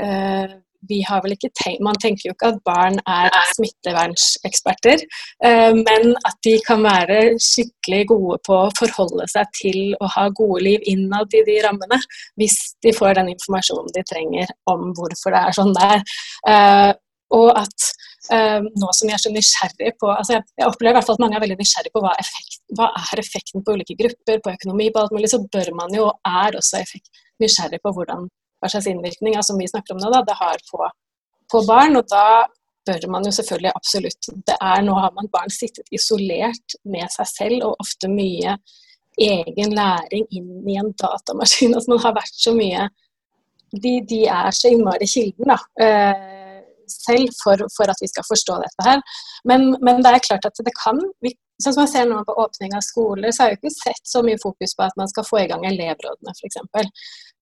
uh, 0.00 0.58
vi 0.88 1.00
har 1.06 1.22
vel 1.24 1.34
ikke 1.34 1.50
tenkt, 1.58 1.82
Man 1.84 1.98
tenker 2.02 2.28
jo 2.28 2.34
ikke 2.34 2.52
at 2.52 2.60
barn 2.66 2.98
er 3.08 3.30
smittevernseksperter, 3.56 5.04
uh, 5.44 5.72
men 5.74 6.14
at 6.28 6.38
de 6.46 6.54
kan 6.66 6.84
være 6.84 7.20
skikkelig 7.42 8.04
gode 8.12 8.38
på 8.46 8.60
å 8.66 8.72
forholde 8.78 9.28
seg 9.32 9.50
til 9.58 9.80
å 10.00 10.10
ha 10.14 10.28
gode 10.38 10.62
liv 10.66 10.86
innad 10.90 11.34
i 11.34 11.44
de 11.48 11.58
rammene, 11.66 12.00
hvis 12.40 12.58
de 12.84 12.94
får 12.96 13.18
den 13.18 13.32
informasjonen 13.34 13.92
de 13.96 14.06
trenger 14.08 14.54
om 14.70 14.90
hvorfor 14.98 15.34
det 15.34 15.44
er 15.44 15.58
sånn 15.58 15.74
det 15.76 15.88
er. 15.94 16.98
og 17.34 17.50
at 17.58 17.92
Uh, 18.28 18.60
nå 18.76 18.90
som 18.92 19.08
jeg 19.08 19.16
er 19.16 19.20
så 19.22 19.30
nysgjerrig 19.32 19.90
på 19.96 20.08
altså 20.12 20.34
jeg, 20.34 20.44
jeg, 20.58 20.66
opplever 20.68 20.92
i 20.92 20.96
hvert 20.98 21.06
fall 21.06 21.16
at 21.16 21.22
mange 21.22 21.38
er 21.38 21.42
veldig 21.46 21.56
nysgjerrig 21.62 21.92
på 21.94 22.02
hva, 22.04 22.10
effekt, 22.20 22.58
hva 22.76 22.90
er 22.98 23.22
effekten 23.22 23.64
på 23.64 23.72
ulike 23.72 23.96
grupper, 23.96 24.42
på 24.44 24.52
økonomi, 24.52 24.90
på 24.92 25.00
alt 25.00 25.14
mulig, 25.16 25.30
så 25.32 25.38
bør 25.54 25.70
man 25.78 25.94
jo, 25.96 26.10
er 26.28 26.58
også 26.58 26.76
effekt, 26.82 27.08
nysgjerrig 27.40 27.80
på 27.80 27.92
hvordan, 27.96 28.26
hva 28.58 28.70
slags 28.70 28.88
innvirkning 28.90 29.36
som 29.44 29.58
vi 29.60 29.68
snakker 29.70 29.94
om 29.94 30.02
nå, 30.02 30.10
da, 30.12 30.22
det 30.26 30.36
har 30.38 30.62
på, 30.70 30.88
på, 31.52 31.62
barn. 31.68 31.98
Og 32.00 32.08
da 32.10 32.46
bør 32.88 33.08
man 33.12 33.26
jo 33.26 33.34
selvfølgelig 33.34 33.74
absolutt 33.74 34.30
det 34.48 34.56
er, 34.56 34.82
Nå 34.86 34.96
har 34.98 35.14
man 35.16 35.30
barn 35.32 35.52
sittet 35.52 35.88
isolert 35.94 36.78
med 36.88 37.08
seg 37.14 37.30
selv 37.32 37.68
og 37.68 37.84
ofte 37.84 38.10
mye 38.12 38.56
egen 39.18 39.74
læring 39.74 40.26
inn 40.30 40.70
i 40.70 40.78
en 40.78 40.92
datamaskin. 40.94 41.74
altså 41.74 41.94
Man 41.94 42.02
har 42.06 42.16
vært 42.20 42.38
så 42.38 42.54
mye 42.54 42.88
De, 43.68 43.98
de 44.08 44.22
er 44.32 44.50
så 44.56 44.70
innmari 44.72 45.04
kilden, 45.10 45.50
da. 45.50 45.58
Uh, 45.76 46.38
selv 46.88 47.34
for, 47.42 47.60
for, 47.76 47.90
at 47.92 48.00
vi 48.00 48.08
skal 48.08 48.24
forstå 48.24 48.54
dette 48.62 48.86
her. 48.86 49.02
Men, 49.44 49.74
men, 49.84 50.00
det 50.00 50.12
er 50.12 50.24
klart 50.24 50.46
at 50.48 50.62
det 50.64 50.72
kan 50.78 51.02
vi, 51.20 51.34
Sånn 51.58 51.74
som 51.74 51.82
jeg 51.82 51.90
ser 51.90 52.04
nå 52.06 52.20
på 52.26 52.36
åpning 52.38 52.74
av 52.78 52.84
skoler, 52.86 53.32
så 53.34 53.42
har 53.42 53.50
jeg 53.50 53.58
ikke 53.58 53.74
sett 53.74 54.04
så 54.06 54.22
mye 54.22 54.38
fokus 54.38 54.76
på 54.78 54.84
at 54.86 54.94
man 55.00 55.10
skal 55.10 55.26
få 55.26 55.40
i 55.42 55.48
gang 55.50 55.64
elevrådene, 55.66 56.34
f.eks. 56.36 56.58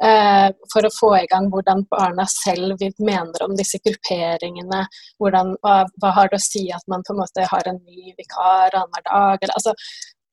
Eh, 0.08 0.48
for 0.72 0.88
å 0.88 0.92
få 0.92 1.10
i 1.18 1.28
gang 1.28 1.50
hvordan 1.52 1.84
barna 1.92 2.24
selv 2.32 2.80
mener 2.96 3.44
om 3.44 3.56
disse 3.58 3.80
grupperingene. 3.84 4.82
Hvordan, 5.20 5.52
hva, 5.60 5.78
hva, 6.00 6.12
har 6.16 6.32
det 6.32 6.40
å 6.40 6.46
si 6.46 6.64
at 6.72 6.84
man 6.92 7.04
på 7.04 7.12
en 7.12 7.20
måte 7.20 7.48
har 7.50 7.68
en 7.68 7.80
ny 7.82 8.14
vikar 8.16 8.72
annenhver 8.72 9.04
dag? 9.10 9.42
Eller, 9.42 9.54
altså, 9.60 9.76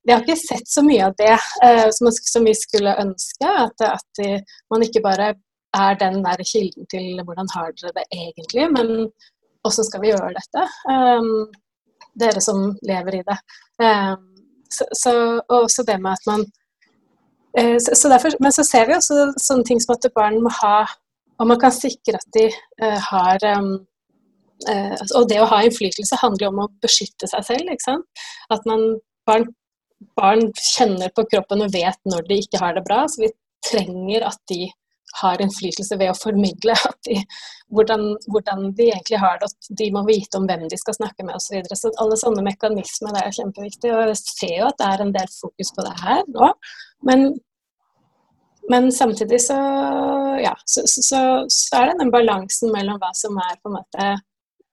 vi 0.04 0.16
har 0.16 0.24
ikke 0.24 0.40
sett 0.40 0.68
så 0.68 0.84
mye 0.84 1.10
av 1.10 1.18
det 1.20 1.34
eh, 1.36 1.90
som, 1.96 2.12
som, 2.16 2.48
vi 2.48 2.56
skulle 2.60 2.96
ønske. 3.04 3.52
At, 3.68 3.84
at 3.90 4.24
man 4.72 4.88
ikke 4.88 5.04
bare 5.04 5.34
er 5.76 6.00
den 6.00 6.22
der 6.24 6.44
kilden 6.48 6.88
til 6.88 7.20
hvordan 7.26 7.52
har 7.52 7.76
dere 7.76 7.96
det 8.00 8.08
egentlig, 8.16 8.70
men 8.78 8.90
hvordan 9.64 9.88
skal 9.88 10.04
vi 10.04 10.12
gjøre 10.12 10.34
dette? 10.36 10.66
Um, 10.92 11.52
dere 12.20 12.42
som 12.44 12.70
lever 12.86 13.20
i 13.20 13.24
det. 13.28 13.38
Så, 14.74 14.86
så, 14.98 15.14
og 15.50 15.58
også 15.68 15.86
det 15.88 16.00
med 16.02 16.16
at 16.18 16.28
man 16.30 16.44
uh, 17.60 17.78
så, 17.80 18.10
derfor, 18.10 18.36
Men 18.42 18.52
så 18.52 18.66
ser 18.66 18.88
vi 18.90 18.98
også 18.98 19.32
sånne 19.42 19.66
ting 19.68 19.82
som 19.82 19.96
at 19.96 20.08
barn 20.16 20.40
må 20.44 20.52
ha 20.62 20.86
Og 21.42 21.50
man 21.50 21.60
kan 21.62 21.74
sikre 21.76 22.18
at 22.18 22.30
de 22.38 22.48
uh, 22.82 23.00
har 23.10 23.46
um, 23.58 23.74
uh, 24.70 24.96
Og 25.20 25.28
det 25.30 25.42
å 25.42 25.50
ha 25.52 25.64
innflytelse 25.66 26.22
handler 26.22 26.48
jo 26.48 26.54
om 26.54 26.64
å 26.66 26.72
beskytte 26.84 27.30
seg 27.30 27.46
selv. 27.50 27.74
ikke 27.74 27.86
sant? 27.86 28.26
At 28.54 28.66
man, 28.70 28.86
barn, 29.30 29.50
barn 30.18 30.48
kjenner 30.58 31.14
på 31.14 31.28
kroppen 31.32 31.66
og 31.66 31.74
vet 31.76 32.00
når 32.10 32.30
de 32.30 32.42
ikke 32.46 32.62
har 32.64 32.78
det 32.78 32.86
bra. 32.88 33.04
Så 33.10 33.26
vi 33.26 33.34
trenger 33.66 34.26
at 34.30 34.42
de 34.52 34.68
har 35.22 35.42
innflytelse 35.42 35.98
ved 36.00 36.12
å 36.12 36.18
formidle 36.18 36.76
de, 37.08 37.20
hvordan, 37.76 38.06
hvordan, 38.34 38.66
de 38.78 38.90
egentlig 38.90 39.20
har 39.22 39.40
det. 39.42 39.50
At 39.52 39.72
de 39.82 39.90
må 39.94 40.04
vite 40.08 40.40
om 40.40 40.48
hvem 40.50 40.66
de 40.72 40.80
skal 40.80 40.98
snakke 40.98 41.26
med 41.26 41.38
osv. 41.38 41.48
Så, 41.48 41.56
videre. 41.58 41.80
så 41.80 41.94
alle 42.02 42.20
sånne 42.20 42.46
mekanismer 42.48 43.20
er 43.22 43.36
kjempeviktig. 43.36 43.94
Og 43.94 44.14
jeg 44.14 44.20
ser 44.24 44.56
jo 44.58 44.68
at 44.70 44.80
det 44.82 44.90
er 44.90 45.06
en 45.06 45.16
del 45.16 45.32
fokus 45.36 45.74
på 45.76 45.88
det 45.88 45.96
her 46.02 46.26
nå. 46.34 46.52
Men, 47.10 47.26
men 48.72 48.92
samtidig 48.96 49.42
så, 49.46 49.60
ja, 50.42 50.56
så, 50.66 50.86
så, 50.90 51.24
så, 51.52 51.80
er 51.80 51.92
det 51.92 52.00
den 52.02 52.14
balansen 52.14 52.74
mellom 52.74 53.02
hva 53.02 53.14
som 53.18 53.38
er 53.44 53.58
på 53.60 53.72
en 53.72 53.80
måte 53.82 54.12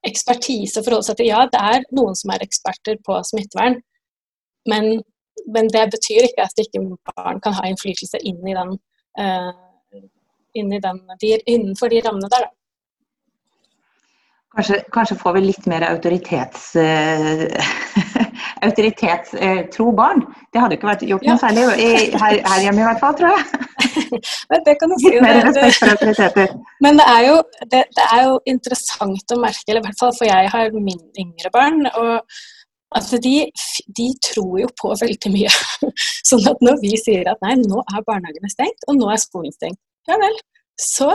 ekspertise 0.06 0.80
å 0.80 0.84
forholde 0.86 1.10
seg 1.10 1.20
til. 1.20 1.32
Ja, 1.34 1.44
det 1.52 1.60
er 1.60 1.88
noen 1.92 2.16
som 2.16 2.32
er 2.32 2.44
eksperter 2.46 2.96
på 3.04 3.18
smittevern, 3.28 3.82
men, 4.70 5.02
men 5.52 5.68
det 5.72 5.90
betyr 5.92 6.30
ikke 6.30 6.46
at 6.46 6.62
ikke 6.62 6.80
barn 7.10 7.40
kan 7.44 7.56
ha 7.58 7.66
innflytelse 7.68 8.22
inn 8.24 8.40
i 8.48 8.56
den 8.56 8.78
inn 9.20 9.66
den, 10.54 11.04
de, 11.20 11.36
innenfor 11.46 11.92
de 11.92 12.02
rammene 12.06 12.30
der. 12.32 12.48
Kanskje, 14.50 14.80
kanskje, 14.90 15.14
får 15.16 15.34
vi 15.36 15.40
litt 15.44 15.66
mer 15.70 15.84
autoritets, 15.86 16.72
uh, 16.74 17.44
autoritetstro 18.66 19.84
uh, 19.86 19.94
barn. 19.94 20.24
Det 20.50 20.58
hadde 20.58 20.74
ikke 20.74 20.88
vært 20.88 21.04
gjort 21.06 21.22
noe 21.22 21.36
ja. 21.36 21.38
særlig 21.38 21.66
her, 22.18 22.40
her, 22.42 22.62
hjemme 22.64 22.82
i 22.82 22.86
hvert 22.88 23.02
fall, 23.02 23.14
tror 23.20 23.36
jeg. 23.36 23.68
det 24.66 24.74
kan 24.80 24.90
du 24.90 24.96
si. 24.98 25.12
Litt 25.14 25.22
mer 25.22 25.38
respekt 25.46 25.78
for 25.78 25.94
autoriteter. 25.94 26.56
Men 26.82 26.98
det 26.98 27.06
er, 27.12 27.20
jo, 27.28 27.36
det, 27.62 27.84
det 27.94 28.06
er, 28.08 28.24
jo, 28.26 28.40
interessant 28.50 29.36
å 29.36 29.38
merke, 29.38 29.68
eller 29.68 29.84
i 29.84 29.86
hvert 29.86 30.02
fall 30.02 30.16
for 30.18 30.26
jeg 30.26 30.50
har 30.56 30.80
min 30.80 31.04
yngre 31.26 31.54
barn. 31.54 31.86
og 31.94 32.40
Altså, 32.90 33.20
de, 33.22 33.46
de, 33.94 34.06
tror 34.18 34.56
jo 34.58 34.68
på 34.80 34.88
veldig 34.98 35.30
mye. 35.30 35.50
sånn 36.28 36.42
at 36.50 36.64
når 36.66 36.80
vi 36.82 36.96
sier 36.98 37.28
at 37.30 37.38
nei, 37.46 37.54
nå 37.62 37.84
er 37.84 38.02
barnehagene 38.02 38.50
stengt, 38.50 38.82
og 38.90 38.98
nå 38.98 39.12
er 39.14 39.20
skolen 39.22 39.54
stengt, 39.54 39.78
ja 40.08 40.16
vel, 40.20 40.36
så, 40.80 41.10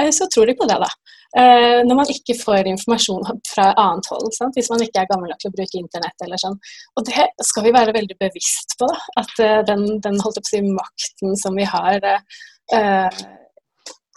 eh, 0.00 0.10
så 0.12 0.28
tror 0.32 0.46
de 0.46 0.56
på 0.58 0.68
det, 0.68 0.78
da. 0.82 0.90
Uh, 1.36 1.82
når 1.84 1.98
man 1.98 2.08
ikke 2.08 2.36
får 2.38 2.68
informasjon 2.70 3.40
fra 3.50 3.66
annet 3.76 4.06
hold. 4.08 4.28
Sant? 4.32 4.54
Hvis 4.56 4.70
man 4.72 4.80
ikke 4.80 5.02
er 5.02 5.08
gammel 5.10 5.28
nok 5.28 5.40
til 5.42 5.50
å 5.50 5.56
bruke 5.56 5.80
internett. 5.80 6.16
eller 6.24 6.40
sånn. 6.40 6.56
Og 6.96 7.08
det 7.08 7.26
skal 7.44 7.66
vi 7.66 7.74
være 7.76 7.92
veldig 7.96 8.16
bevisst 8.22 8.76
på. 8.80 8.88
Da. 8.88 9.00
At 9.20 9.34
uh, 9.42 9.58
den, 9.68 9.84
den 10.04 10.20
holdt 10.22 10.40
på 10.40 10.48
si, 10.48 10.62
makten 10.64 11.36
som 11.36 11.58
vi 11.58 11.66
har 11.68 12.06
uh, 12.06 13.20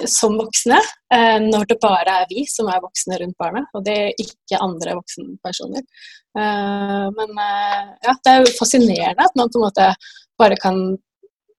som 0.08 0.38
voksne, 0.40 0.78
når 1.44 1.66
det 1.68 1.76
bare 1.84 2.14
er 2.22 2.28
vi 2.30 2.46
som 2.48 2.70
er 2.72 2.80
voksne 2.80 3.18
rundt 3.20 3.36
barna, 3.36 3.66
og 3.76 3.82
det 3.84 3.96
er 4.00 4.22
ikke 4.24 4.62
andre 4.64 4.94
voksenpersoner. 4.96 5.84
men 6.38 7.34
ja, 7.36 8.14
det 8.14 8.32
er 8.32 8.40
jo 8.40 8.54
fascinerende 8.56 9.26
at 9.28 9.36
man 9.36 9.52
på 9.52 9.60
en 9.60 9.66
måte 9.66 9.90
bare 10.40 10.56
kan 10.64 10.80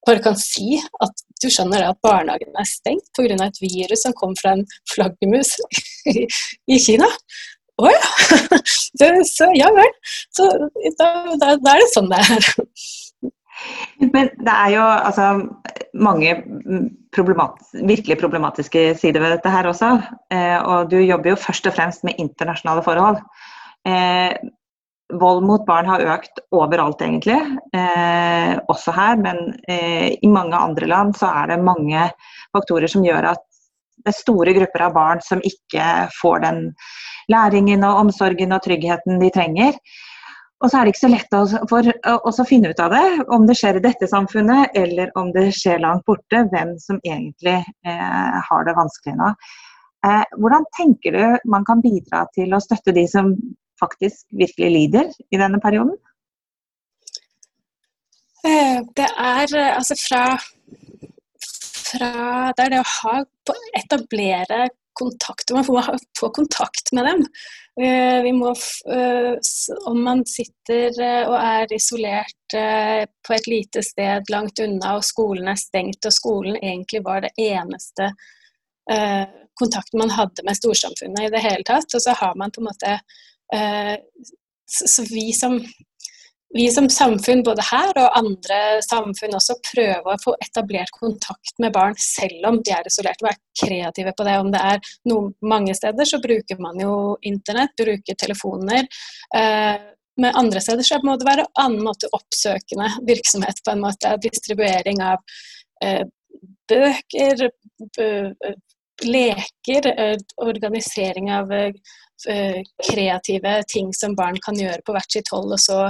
bare 0.07 0.23
kan 0.25 0.37
si 0.39 0.79
at 1.05 1.25
du 1.43 1.49
skjønner 1.53 1.87
at 1.89 2.01
barnehagen 2.05 2.57
er 2.59 2.69
stengt 2.69 3.09
pga. 3.17 3.37
et 3.47 3.63
virus 3.63 4.05
som 4.05 4.17
kom 4.17 4.35
fra 4.39 4.57
en 4.57 4.67
flaggermus 4.93 5.57
i, 6.11 6.79
Kina. 6.79 7.09
Å 7.81 7.87
oh, 7.87 7.93
ja! 7.93 9.21
så 9.25 9.49
ja 9.57 9.71
vel. 9.77 9.93
Så 10.37 10.49
da, 10.99 11.07
da, 11.41 11.55
da, 11.57 11.75
er 11.75 11.81
det 11.81 11.93
sånn 11.95 12.11
det 12.13 12.21
er. 12.21 12.51
Men 14.01 14.31
det 14.41 14.53
er 14.53 14.71
jo 14.73 14.85
altså, 14.85 15.25
mange 15.93 16.37
problemat 17.13 17.59
virkelig 17.75 18.17
problematiske 18.21 18.85
sider 19.01 19.25
ved 19.25 19.35
dette 19.37 19.53
her 19.53 19.69
også. 19.69 19.95
Eh, 20.33 20.59
og 20.61 20.93
du 20.93 20.97
jobber 21.01 21.35
jo 21.35 21.41
først 21.41 21.69
og 21.69 21.77
fremst 21.77 22.07
med 22.09 22.21
internasjonale 22.23 22.85
forhold. 22.87 23.21
Eh, 23.89 24.33
vold 25.19 25.45
mot 25.47 25.65
barn 25.67 25.89
har 25.91 26.05
økt 26.15 26.43
overalt, 26.55 27.03
egentlig. 27.03 27.39
Eh, 27.77 28.53
også 28.71 28.95
her, 28.95 29.21
men 29.21 29.55
eh, 29.69 30.17
i 30.23 30.31
mange 30.31 30.59
andre 30.59 30.89
land 30.91 31.17
så 31.19 31.31
er 31.43 31.53
det 31.53 31.65
mange 31.65 32.09
faktorer 32.55 32.91
som 32.91 33.05
gjør 33.07 33.33
at 33.33 33.47
det 34.01 34.15
er 34.15 34.17
store 34.17 34.55
grupper 34.57 34.87
av 34.87 34.95
barn 34.97 35.21
som 35.25 35.43
ikke 35.45 35.87
får 36.21 36.45
den 36.47 36.63
læringen 37.31 37.85
og 37.85 38.07
omsorgen 38.07 38.55
og 38.57 38.63
tryggheten 38.65 39.21
de 39.21 39.29
trenger. 39.35 39.77
Og 40.61 40.69
så 40.69 40.77
er 40.77 40.85
det 40.85 40.93
ikke 40.93 41.07
så 41.07 41.13
lett 41.13 41.37
å, 41.37 41.43
for 41.71 42.43
å 42.43 42.47
finne 42.49 42.73
ut 42.73 42.81
av 42.85 42.93
det, 42.93 43.05
om 43.33 43.47
det 43.49 43.57
skjer 43.57 43.79
i 43.79 43.85
dette 43.85 44.09
samfunnet 44.11 44.77
eller 44.77 45.13
om 45.17 45.31
det 45.33 45.47
skjer 45.57 45.81
langt 45.81 46.05
borte, 46.09 46.45
hvem 46.53 46.75
som 46.83 47.01
egentlig 47.01 47.57
eh, 47.89 48.41
har 48.49 48.67
det 48.69 48.77
vanskelig 48.77 49.17
nå. 49.21 49.31
Eh, 50.05 50.37
hvordan 50.37 50.69
tenker 50.77 51.17
du 51.17 51.49
man 51.53 51.65
kan 51.69 51.81
bidra 51.85 52.27
til 52.37 52.53
å 52.53 52.61
støtte 52.61 52.93
de 52.97 53.07
som 53.09 53.33
faktisk 53.81 54.27
virkelig 54.37 54.71
lider 54.77 55.13
i 55.31 55.41
denne 55.41 55.61
perioden? 55.63 55.97
Eh, 58.47 58.81
det 58.97 59.07
er 59.21 59.57
eh, 59.57 59.73
altså 59.77 59.97
fra, 60.01 60.25
fra 61.91 62.13
Det 62.57 62.65
er 62.65 62.73
det 62.73 62.81
å 62.81 62.93
ha 62.95 63.17
etablere 63.77 64.69
kontakt. 64.97 65.53
Man 65.55 65.67
må 65.69 65.83
få 66.19 66.31
kontakt 66.35 66.93
med 66.97 67.07
dem. 67.09 67.25
Eh, 67.81 68.21
vi 68.25 68.33
må, 68.37 68.51
om 69.89 70.01
man 70.05 70.25
sitter 70.29 70.91
og 71.31 71.37
er 71.39 71.73
isolert 71.73 72.57
på 72.57 73.37
et 73.37 73.47
lite 73.49 73.85
sted 73.87 74.29
langt 74.33 74.61
unna, 74.61 74.97
og 74.99 75.07
skolen 75.07 75.49
er 75.49 75.61
stengt, 75.61 76.05
og 76.05 76.13
skolen 76.13 76.59
egentlig 76.59 77.01
var 77.07 77.25
det 77.25 77.33
eneste 77.41 78.11
kontakten 79.61 80.01
man 80.03 80.11
hadde 80.11 80.43
med 80.45 80.59
storsamfunnet 80.59 81.29
i 81.29 81.33
det 81.33 81.43
hele 81.45 81.65
tatt, 81.69 81.95
og 81.95 82.03
så 82.03 82.17
har 82.19 82.35
man 82.37 82.51
på 82.51 82.61
en 82.61 82.69
måte 82.73 82.97
så 84.71 85.03
vi 85.03 85.33
som, 85.33 85.61
vi 86.55 86.71
som 86.71 86.89
samfunn, 86.91 87.43
både 87.47 87.65
her 87.71 87.93
og 87.99 88.19
andre 88.19 88.59
samfunn, 88.85 89.37
også 89.39 89.57
prøver 89.73 90.09
å 90.15 90.23
få 90.23 90.35
etablert 90.47 90.93
kontakt 90.97 91.55
med 91.63 91.75
barn 91.75 91.97
selv 92.01 92.49
om 92.51 92.61
de 92.63 92.75
er 92.75 92.91
isolert. 92.91 93.23
Være 93.25 93.41
kreative 93.65 94.15
på 94.17 94.27
det. 94.27 94.37
Om 94.43 94.53
det 94.55 94.63
er 94.73 94.93
noe, 95.11 95.33
mange 95.43 95.75
steder 95.79 96.09
så 96.09 96.21
bruker 96.23 96.61
man 96.63 96.81
jo 96.83 96.95
internett, 97.27 97.75
bruker 97.79 98.19
telefoner. 98.19 98.87
Eh, 99.37 99.89
men 100.21 100.37
andre 100.37 100.61
steder 100.63 100.85
så 100.85 100.99
må 101.07 101.17
det 101.17 101.29
være 101.29 101.47
en 101.47 101.63
annen 101.65 101.85
måte 101.87 102.11
oppsøkende 102.17 102.91
virksomhet. 103.09 103.63
på 103.65 103.75
en 103.75 103.85
måte, 103.87 104.17
Distribuering 104.23 105.03
av 105.07 105.23
eh, 105.85 106.03
bøker, 106.71 107.49
leker, 109.01 109.87
organisering 110.45 111.31
av 111.33 111.55
Eh, 111.55 111.73
kreative 112.85 113.55
ting 113.71 113.95
som 113.97 114.17
barn 114.19 114.37
kan 114.45 114.59
gjøre 114.59 114.83
på 114.87 114.95
hvert 114.97 115.19
sitt 115.19 115.31
hold, 115.33 115.55
og 115.57 115.63
så 115.63 115.83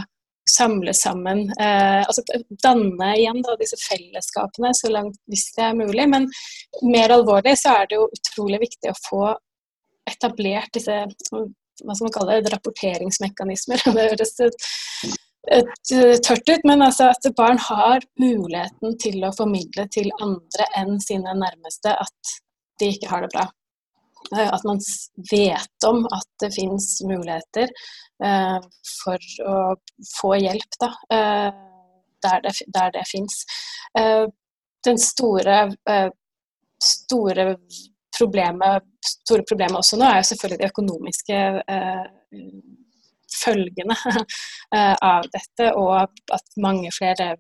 samle 0.50 0.94
sammen. 0.94 1.38
Eh, 1.60 2.02
altså 2.06 2.22
danne 2.62 3.12
igjen 3.18 3.42
da, 3.44 3.56
disse 3.60 3.78
fellesskapene 3.80 4.72
så 4.76 4.90
langt 4.92 5.18
hvis 5.30 5.50
det 5.56 5.66
er 5.68 5.78
mulig. 5.78 6.06
Men 6.10 6.28
mer 6.86 7.14
alvorlig 7.16 7.56
så 7.60 7.76
er 7.80 7.90
det 7.90 8.00
jo 8.00 8.08
utrolig 8.16 8.62
viktig 8.66 8.92
å 8.92 9.00
få 9.08 9.24
etablert 10.10 10.72
disse 10.74 11.02
hva 11.30 11.94
skal 11.96 12.06
man 12.06 12.12
kalle 12.12 12.40
det, 12.44 12.52
rapporteringsmekanismer. 12.52 13.80
Det 13.96 14.08
høres 14.10 14.34
et 15.48 15.92
tørt 16.26 16.50
ut, 16.50 16.66
men 16.68 16.84
altså 16.84 17.06
at 17.14 17.24
barn 17.38 17.56
har 17.70 18.04
muligheten 18.20 18.98
til 19.00 19.24
å 19.24 19.32
formidle 19.32 19.86
til 19.88 20.10
andre 20.20 20.66
enn 20.76 20.98
sine 21.00 21.32
nærmeste 21.38 21.94
at 21.96 22.34
de 22.82 22.90
ikke 22.92 23.08
har 23.08 23.24
det 23.24 23.32
bra. 23.32 23.46
Eh, 24.36 24.52
at 24.54 24.64
man 24.64 24.78
vet 25.30 25.86
om 25.86 26.04
at 26.06 26.28
det 26.42 26.52
finnes 26.54 26.86
muligheter 27.02 27.70
eh, 28.24 28.58
for 29.02 29.30
å 29.46 29.56
få 30.20 30.34
hjelp 30.38 30.78
da, 30.82 30.90
eh, 31.16 31.48
der 32.22 32.42
det, 32.44 32.54
der 32.68 32.92
det 32.94 33.06
fins. 33.08 33.42
Den 34.84 34.98
store, 35.00 35.54
store 36.84 37.46
problemet, 38.12 38.84
store 39.24 39.44
problemet 39.48 39.80
også 39.80 39.96
nå 39.96 40.04
er 40.04 40.18
jo 40.18 40.26
selvfølgelig 40.28 40.60
de 40.60 40.68
økonomiske 40.68 41.38
følgene 43.40 43.96
av 45.12 45.30
dette, 45.32 45.70
og 45.80 46.12
at 46.36 46.60
mange 46.60 46.92
flere 46.92 47.32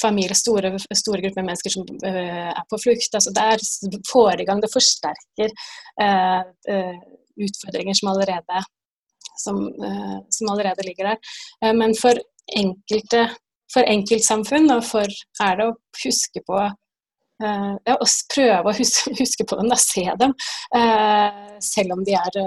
familier, 0.00 0.34
store, 0.34 0.72
store 0.94 1.22
grupper 1.24 1.44
mennesker 1.44 1.72
som 1.74 1.84
uh, 2.04 2.50
er 2.50 2.64
på 2.70 2.80
flukt. 2.82 3.14
Altså 3.14 3.32
det 3.34 3.44
er 3.52 3.64
får 4.10 4.42
i 4.42 4.46
gang, 4.48 4.62
det 4.62 4.72
forsterker 4.72 5.52
uh, 6.02 6.42
uh, 6.70 6.96
utfordringer 7.44 7.98
som 7.98 8.12
allerede, 8.12 8.62
som, 9.42 9.56
som 10.30 10.50
allerede 10.52 10.84
ligger 10.86 11.08
der. 11.08 11.72
men 11.74 11.90
for 11.98 12.14
enkelte 12.54 13.24
for 13.74 13.82
enkeltsamfunn 13.90 14.70
og 14.70 14.84
for 14.86 15.16
er 15.42 15.56
det 15.58 15.66
å 15.66 15.72
huske 16.04 16.42
på 16.46 16.60
ja, 16.62 17.96
å 17.96 18.06
prøve 18.30 18.70
å 18.70 18.76
huske, 18.78 19.10
huske, 19.22 19.48
på 19.50 19.58
dem, 19.58 19.72
da, 19.72 19.78
se 19.82 20.04
dem. 20.20 20.36
selv 21.58 21.96
om 21.96 22.06
de 22.06 22.14
er 22.20 22.38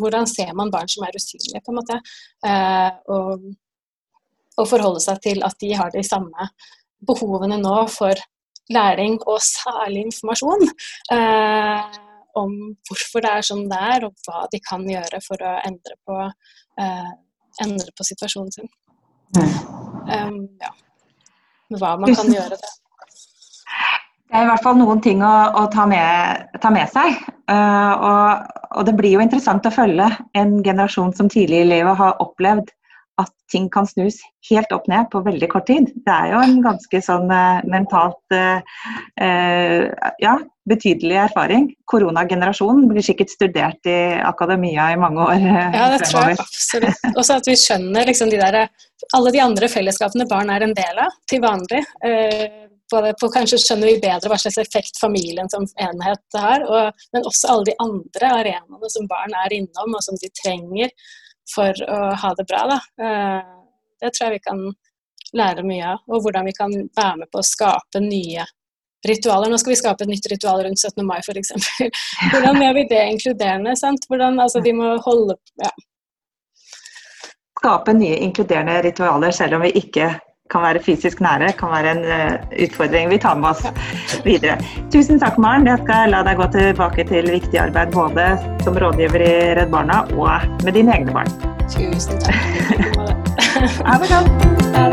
Hvordan 0.00 0.26
ser 0.26 0.50
man 0.58 0.72
barn 0.74 0.90
som 0.90 1.06
er 1.06 1.14
usynlige, 1.14 1.62
på 1.62 1.70
en 1.70 1.78
måte? 1.78 2.00
og 3.14 3.46
og 4.56 4.68
forholde 4.70 5.02
seg 5.04 5.20
til 5.24 5.44
at 5.46 5.56
de 5.62 5.74
har 5.76 5.92
de 5.94 6.02
samme 6.06 6.48
behovene 7.06 7.58
nå 7.60 7.76
for 7.92 8.16
læring 8.72 9.18
og 9.28 9.38
særlig 9.44 10.06
informasjon 10.08 10.64
eh, 11.14 11.98
om 12.36 12.56
hvorfor 12.88 13.24
det 13.24 13.32
er 13.32 13.46
sånn 13.48 13.68
det 13.70 13.82
er, 13.92 14.08
og 14.08 14.26
hva 14.26 14.46
de 14.52 14.60
kan 14.64 14.82
gjøre 14.88 15.20
for 15.24 15.40
å 15.40 15.52
endre 15.64 15.94
på, 16.04 16.16
eh, 16.82 17.12
endre 17.64 17.94
på 17.96 18.06
situasjonen 18.06 18.52
sin. 18.52 18.68
Um, 19.36 20.42
ja. 20.60 20.72
Hva 21.80 21.94
man 22.00 22.12
kan 22.14 22.28
gjøre 22.32 22.58
det. 22.60 22.74
Det 24.26 24.34
er 24.40 24.42
i 24.42 24.48
hvert 24.50 24.64
fall 24.64 24.74
noen 24.74 24.98
ting 25.00 25.20
å, 25.22 25.34
å 25.54 25.60
ta, 25.70 25.84
med, 25.86 26.48
ta, 26.58 26.70
med, 26.74 26.90
seg. 26.90 27.14
Uh, 27.46 27.92
og, 27.94 28.48
og, 28.72 28.80
det 28.88 28.96
blir 28.98 29.14
jo 29.14 29.20
interessant 29.22 29.68
å 29.68 29.70
følge 29.72 30.08
en 30.36 30.56
generasjon 30.66 31.14
som 31.14 31.30
tidlig 31.30 31.60
i 31.62 31.68
livet 31.70 31.94
har 32.00 32.18
opplevd 32.20 32.72
at 33.20 33.32
ting 33.50 33.68
kan 33.72 33.86
snus 33.88 34.18
helt 34.50 34.72
opp 34.74 34.88
ned 34.90 35.08
på 35.12 35.22
veldig 35.24 35.48
kort 35.48 35.66
tid. 35.70 35.88
Det 36.04 36.12
er 36.12 36.34
jo 36.34 36.42
en 36.42 36.58
ganske 36.64 37.00
sånn 37.04 37.30
uh, 37.32 37.62
mentalt 37.70 38.36
uh, 38.36 38.58
uh, 39.22 40.10
ja, 40.20 40.34
betydelig 40.68 41.16
erfaring. 41.24 41.70
Koronagenerasjonen 41.88 42.84
blir 42.90 43.06
sikkert 43.06 43.32
studert 43.32 43.88
i 43.88 43.96
akademia 44.20 44.90
i 44.92 45.00
mange 45.00 45.24
år 45.24 45.40
Ja, 45.40 45.88
det 45.94 46.02
tror 46.04 46.32
jeg 46.32 46.40
absolutt. 46.44 47.08
Også 47.14 47.40
at 47.40 47.48
vi 47.48 47.56
skjønner 47.60 48.10
liksom 48.10 48.32
de 48.32 48.42
der, 48.42 48.62
alle 49.16 49.34
de 49.34 49.44
andre 49.44 49.72
fellesskapene 49.72 50.28
barn 50.28 50.52
er 50.52 50.66
en 50.66 50.76
del 50.76 51.04
av 51.06 51.20
til 51.30 51.44
vanlig. 51.44 51.82
Både 52.92 53.14
på 53.18 53.30
Kanskje 53.34 53.58
skjønner 53.58 53.90
vi 53.90 54.02
bedre 54.02 54.30
hva 54.30 54.38
slags 54.38 54.60
effekt 54.62 54.98
familien 55.00 55.48
som 55.50 55.64
enhet 55.82 56.38
har, 56.38 56.62
og, 56.68 57.06
men 57.14 57.26
også 57.26 57.50
alle 57.50 57.70
de 57.70 57.78
andre 57.82 58.34
arenaene 58.42 58.90
som 58.92 59.08
barn 59.10 59.34
er 59.46 59.56
innom, 59.56 59.96
og 59.96 60.04
som 60.06 60.18
de 60.20 60.30
trenger 60.42 60.92
for 61.54 61.86
å 61.86 62.00
ha 62.22 62.34
det 62.38 62.46
bra. 62.48 62.64
Da. 62.72 62.80
Eh, 63.06 63.54
det 64.02 64.12
tror 64.12 64.26
jeg 64.26 64.38
vi 64.38 64.44
kan 64.44 64.62
lære 65.36 65.64
mye 65.66 65.94
av. 65.94 66.04
Og 66.10 66.24
hvordan 66.24 66.46
vi 66.48 66.54
kan 66.56 66.72
være 66.72 67.22
med 67.22 67.30
på 67.32 67.42
å 67.42 67.46
skape 67.46 68.02
nye 68.02 68.46
ritualer. 69.06 69.50
Nå 69.50 69.58
skal 69.60 69.74
vi 69.74 69.80
skape 69.80 70.04
et 70.04 70.10
nytt 70.10 70.26
ritual 70.32 70.64
rundt 70.66 70.80
17. 70.82 71.04
mai 71.06 71.18
f.eks. 71.20 71.52
Hvordan 72.32 72.62
gjør 72.62 72.78
vi 72.78 72.86
det 72.90 73.02
inkluderende? 73.12 73.76
sant? 73.78 74.08
Hvordan, 74.10 74.40
altså, 74.42 74.62
de 74.64 74.72
må 74.76 74.96
holde 75.04 75.38
ja. 75.62 75.72
Skape 77.56 77.94
nye 77.96 78.18
inkluderende 78.26 78.80
ritualer 78.84 79.34
selv 79.34 79.58
om 79.58 79.64
vi 79.64 79.72
ikke 79.80 80.10
kan 80.52 80.62
være 80.62 80.82
fysisk 80.82 81.20
nære, 81.24 81.52
kan 81.58 81.72
være 81.72 81.94
en 81.96 82.02
uh, 82.06 82.56
utfordring 82.64 83.10
vi 83.10 83.18
tar 83.22 83.38
med 83.40 83.50
oss 83.50 83.64
videre. 84.26 84.58
Tusen 84.94 85.20
takk, 85.22 85.38
Maren. 85.42 85.66
Jeg 85.66 85.82
skal 85.84 86.14
la 86.14 86.22
deg 86.26 86.40
gå 86.40 86.48
tilbake 86.54 87.06
til 87.10 87.30
viktig 87.34 87.60
arbeid 87.66 87.94
både 87.96 88.28
som 88.64 88.78
rådgiver 88.78 89.26
i 89.26 89.36
Redd 89.58 89.74
Barna 89.74 90.04
og 90.14 90.64
med 90.64 90.78
dine 90.78 90.94
egne 90.98 91.16
barn. 91.16 91.30
Tusen 91.72 92.20
takk. 92.22 92.42
ha 93.88 93.98
det 94.02 94.12
godt. 94.12 94.85